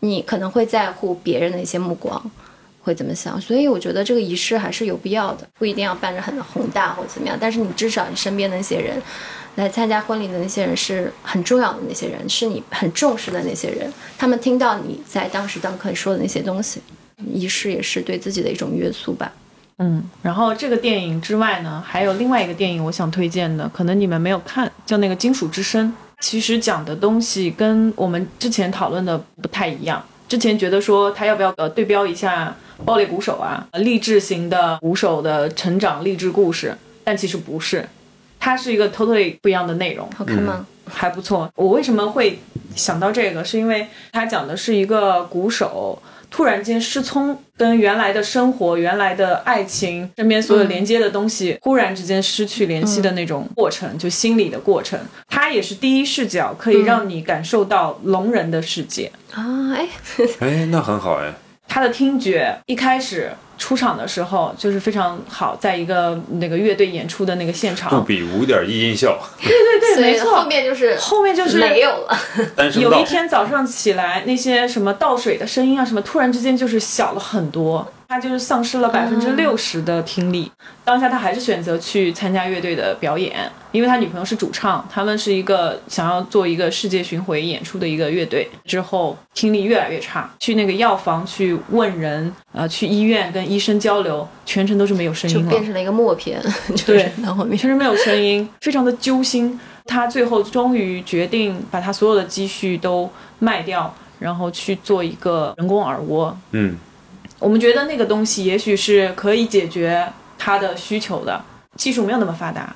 [0.00, 2.18] 你可能会在乎别人的一些目光，
[2.80, 3.38] 会怎么想？
[3.38, 7.36] 所以我觉得这个仪式还是有必要的，不一定要办着很宏大或怎么样。
[7.38, 8.96] 但是你至少你身边的那些人，
[9.56, 13.92] 来参加婚礼的那些人是很重要的那些人，是你很重视的那些人。
[14.16, 16.80] 他们听到你在当时当刻说的那些东西，
[17.32, 19.30] 仪式也是对自己的一种约束吧。
[19.78, 25.88] 嗯，然后这个电影之外呢，还有另外一个电影我想推荐的，可能你们没有看，叫那个《金属之声》。
[26.20, 30.02] 其实讲的东西跟我们之前讨论的不太一样。
[30.28, 37.86] 之前觉得说他要不要呃对标一下爆裂鼓手啊，励志型的鼓手的成长励志故事，但其实不是，
[38.44, 40.10] 它是一个 totally 不一样的内容。
[40.16, 40.66] 好看吗？
[40.90, 41.48] 还不错。
[41.54, 42.40] 我为什么会
[42.74, 43.44] 想到这个？
[43.44, 46.02] 是因为它讲的是一个鼓手。
[46.28, 54.98] 突然间失聪，跟原来的生活、原来的爱情、身边所有连接的东西，忽然之间失去联系的那种过程，就心理的过程。
[55.28, 59.74] 它也是第一视角，可以让你感受到聋人的世界啊！
[59.76, 59.86] 哎，
[60.40, 61.34] 哎，那很好哎。
[61.72, 63.30] 他的听觉一开始。
[63.58, 69.16] 出场的时候就是非常好，在一个那个乐队演出的那个现场，不比五点一音效。
[69.40, 70.34] 对对对，没错。
[70.34, 72.18] 后面就是后面就是没有了。
[72.74, 77.86] 有一天早上起来，那些什么倒水的声音啊，什么突然之间就是小了很多。
[78.12, 80.52] 他就是丧失了百分之六十的听力，
[80.84, 88.46] 当下他还是选择去参加乐队的表演，因为他女朋友是主唱，他们是一个想要做一个世界巡回演出的一个乐队。
[88.66, 96.38] 之后听力越来越差，去那个药房去问人，呃，去医院跟医生交流，全程都是没有声音了，就变成了一个默片。
[96.84, 99.58] 对，然后全程没有声音，非常的揪心。
[99.86, 106.36] 他最后终于决定把他所有的积蓄都卖掉，然后去做一个人工耳蜗。
[106.50, 106.76] 嗯。
[107.42, 110.06] 我们觉得那个东西也许是可以解决
[110.38, 111.44] 他的需求的，
[111.76, 112.72] 技术没有那么发达。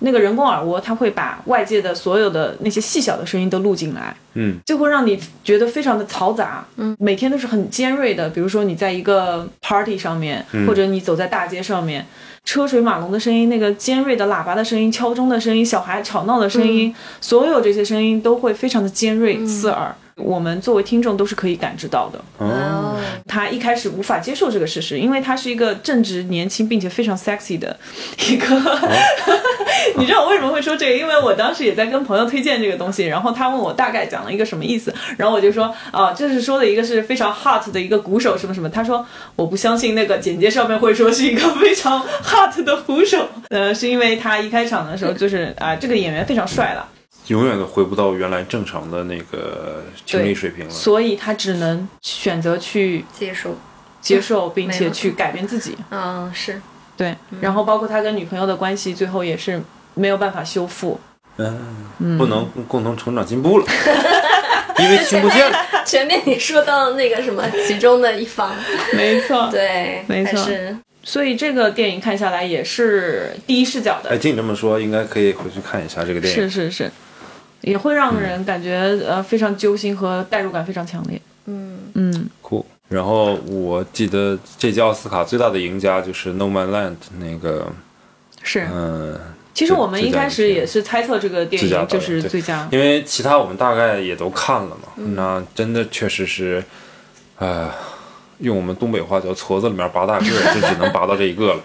[0.00, 8.28] 那个人工耳蜗，它会把外界的所有的那些细小的声音都录进来，嗯，就会让你觉得非常的嘈杂，嗯，每天都是很尖锐的。
[8.28, 12.04] 比如说你在一个 party 上面，或者你走在大街上面，
[12.44, 19.94] 车水马龙的声音，那个尖锐的喇叭的声音、敲钟的声音、小孩吵闹的声音，所有这些声音都会非常的尖锐刺耳。
[20.16, 22.20] 我们作为听众都是可以感知到的。
[22.38, 22.96] 哦，
[23.26, 27.76] 他一开始无法接受这个事实，因为他是一个正值、年轻并且非常 sexy 的
[28.28, 28.46] 一个。
[29.96, 30.98] 你知道我为什么会说这个？
[30.98, 38.68] 因为我当时也在跟朋友推荐这个东西，然后他问我大概讲了一个什么意思，然后我就说啊，就是说的一个是非常 hot 的一个鼓手什么什么。
[38.68, 39.04] 他说
[39.36, 46.88] 我不相信那个简介上面会说是一个非常 hot 的鼓手，呃，是因为他一开场的时候就是啊，这个演员非常帅了。
[47.28, 53.56] 永远都回不到原来正常的那个听力水平了，所以他只能选择去接受、
[54.00, 55.76] 接受，并且去改变自己。
[55.90, 56.60] 嗯，是
[56.96, 57.16] 对。
[57.40, 59.60] 然后包括他跟女朋友的关系，最后也是
[59.94, 61.00] 没有办法修复。
[61.36, 63.66] 嗯，不能共同成长进步了，
[64.78, 65.50] 因为听不见。
[65.84, 68.54] 前面你说到那个什么，其中的一方，
[68.94, 70.48] 没错，对，没错。
[71.02, 74.10] 所以这个电影看下来也是第一视角的。
[74.10, 76.40] 哎，听你这么说，应该可以回去看一下这个电影。
[76.42, 76.90] 是是是。
[77.64, 81.20] 也会让人感觉呃非常揪心和代入感非常强烈。
[81.46, 82.64] 嗯嗯，酷。
[82.88, 87.66] 然后我记得这届奥斯卡最大的赢家就是《No Man Land》那个，
[88.42, 89.18] 是嗯，
[89.54, 92.68] 其实我们一开始也是猜测这个电影就是最佳。
[92.70, 96.62] 因为其他我们大概也都看了嘛，那真的确实是，
[97.38, 97.70] 呃，
[98.38, 100.24] 用我们东北话叫矬子里面拔大个，
[100.54, 101.60] 就只能拔到这一个了，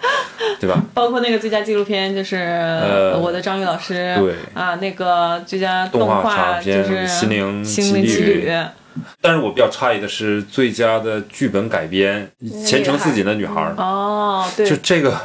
[0.60, 0.82] 对吧？
[0.94, 4.34] 包括那个最佳纪录片，就是呃、我的张宇老师，对。
[4.54, 8.34] 啊，那个最佳动画画长片就是心灵心灵奇奇旅。
[8.42, 8.52] 旅，
[9.20, 12.28] 但是我比较诧异的是，最佳的剧本改编
[12.66, 14.68] 《前程似锦的女孩》哦，对。
[14.68, 15.16] 就，这个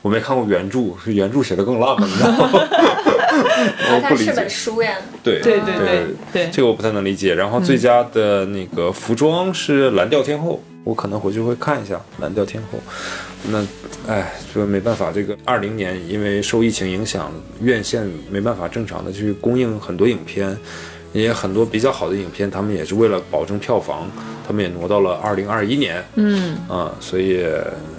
[0.00, 2.48] 我没看过原著，是原著写的更烂了，你知道吗？
[2.52, 4.94] 我啊，它是不理解本书呀。
[5.22, 5.40] 对。
[5.40, 6.14] 对对对对。
[6.32, 7.34] 对，这个我不太能理解。
[7.34, 12.78] 然后最佳的那个服装是蓝调天后，我可能回去会看一下蓝调天后。
[13.44, 13.66] 那，
[14.06, 20.56] 哎，这没办法，这个二零年因为受疫情影响，院线没办法正常的去供应很多影片，
[21.12, 24.08] 也很多比较好的影片，他们也是为了保证票房，
[24.46, 26.04] 他们也挪到了二零二一年。
[26.16, 27.44] 嗯，啊，所以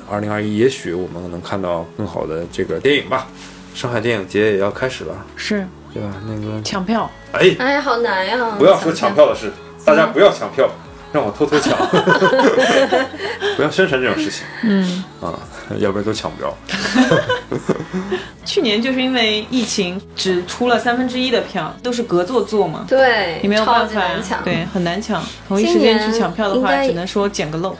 [0.09, 3.27] 二零二一也许我们能看到更好的这个电影吧。
[3.73, 6.13] 上海电影节也要开始了，是对吧？
[6.27, 8.55] 那个，抢票，哎，哎呀，好难呀！
[8.59, 9.49] 不要说抢票的事，
[9.85, 10.69] 大家不要抢票，
[11.11, 11.77] 让我偷偷抢，
[13.57, 15.33] 不要宣传这种事情嗯，啊，
[15.77, 16.55] 要不然都抢不着。
[18.45, 22.85] 去年就是因为疫情只出了三分之一的票，都是隔座坐嘛。
[22.87, 24.43] 对，你没有超办法级难抢。
[24.43, 25.23] 对，很难抢。
[25.47, 27.75] 同一时间去抢票的话，只能说捡个漏。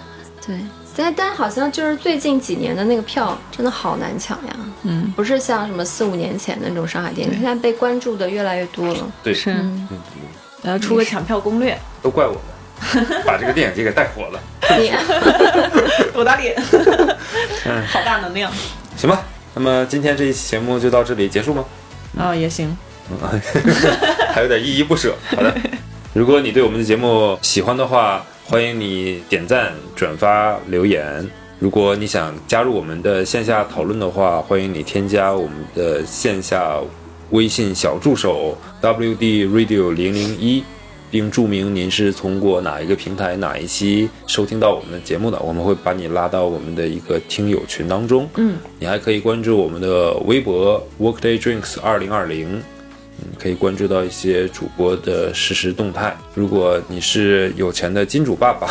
[0.45, 0.55] 对，
[0.95, 4.55] 但但好像就是最近几年的那个票真的好难抢呀。
[4.83, 9.11] 嗯，不是像什么四五年前的那种上海电影，现在被关注的越来越多了。
[9.23, 9.87] 对，是，嗯，
[10.61, 12.41] 然后出个抢票攻略，都怪我们，
[13.25, 14.39] 把这个电影节给带火了。
[14.79, 14.91] 你
[16.13, 16.55] 多打脸，
[17.65, 18.51] 嗯好大能量
[18.95, 19.23] 行吧，
[19.53, 21.65] 那么今天这一期节目就到这里结束吗？
[22.17, 22.75] 啊，也行。
[24.33, 25.13] 还有点依依不舍。
[25.35, 25.53] 好的，
[26.13, 31.27] 如果你对我们的节目喜欢的话，欢迎你点赞、转发、留言。
[31.59, 36.75] 如果你想加入我们的线下讨论的话，欢迎你添加我们的线下
[37.31, 40.63] 微信小助手 WD Radio 零零一，
[41.11, 48.27] 并注明您是通过哪一个平台、哪一期收听到我们的节目的，我们会把你拉到我们的一个听友群当中。
[48.37, 52.63] 嗯，你还可以关注我们的微博 Workday Drinks 二零二零。
[53.21, 56.15] 嗯，可以关注到一些主播的实时动态。
[56.33, 58.67] 如果你是有钱的金主爸爸，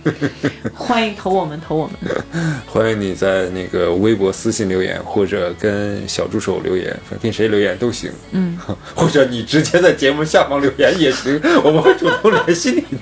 [0.74, 1.94] 欢迎投我们，投我们。
[2.66, 8.10] 欢迎你在那个微博私信留言，或者跟小助手留言，跟谁留言都行。
[8.32, 8.58] 嗯，
[8.94, 12.98] 或者你直接在节目下方留言也行，我们会主动联系你的。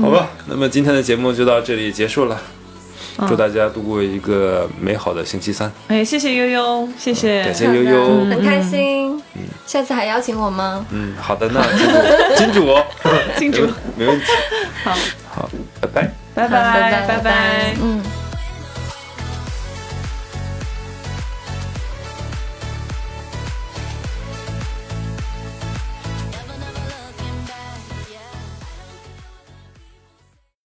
[0.00, 2.40] 好吧，那么今天的节目就到这里结束了。
[3.28, 5.70] 祝大家度过一个美好的星期三。
[5.88, 9.20] 哎，谢谢悠悠，谢谢，感谢悠悠很开心。
[9.66, 10.84] 下次还邀请我吗？
[10.90, 11.62] 嗯，好的，那
[12.36, 12.84] 金主，金主哦，
[13.38, 14.26] 金主，没问题。
[14.84, 14.96] 好，
[15.30, 15.50] 好，
[15.80, 16.12] 拜拜。
[16.34, 17.74] 拜拜，拜拜。
[17.82, 18.19] 嗯。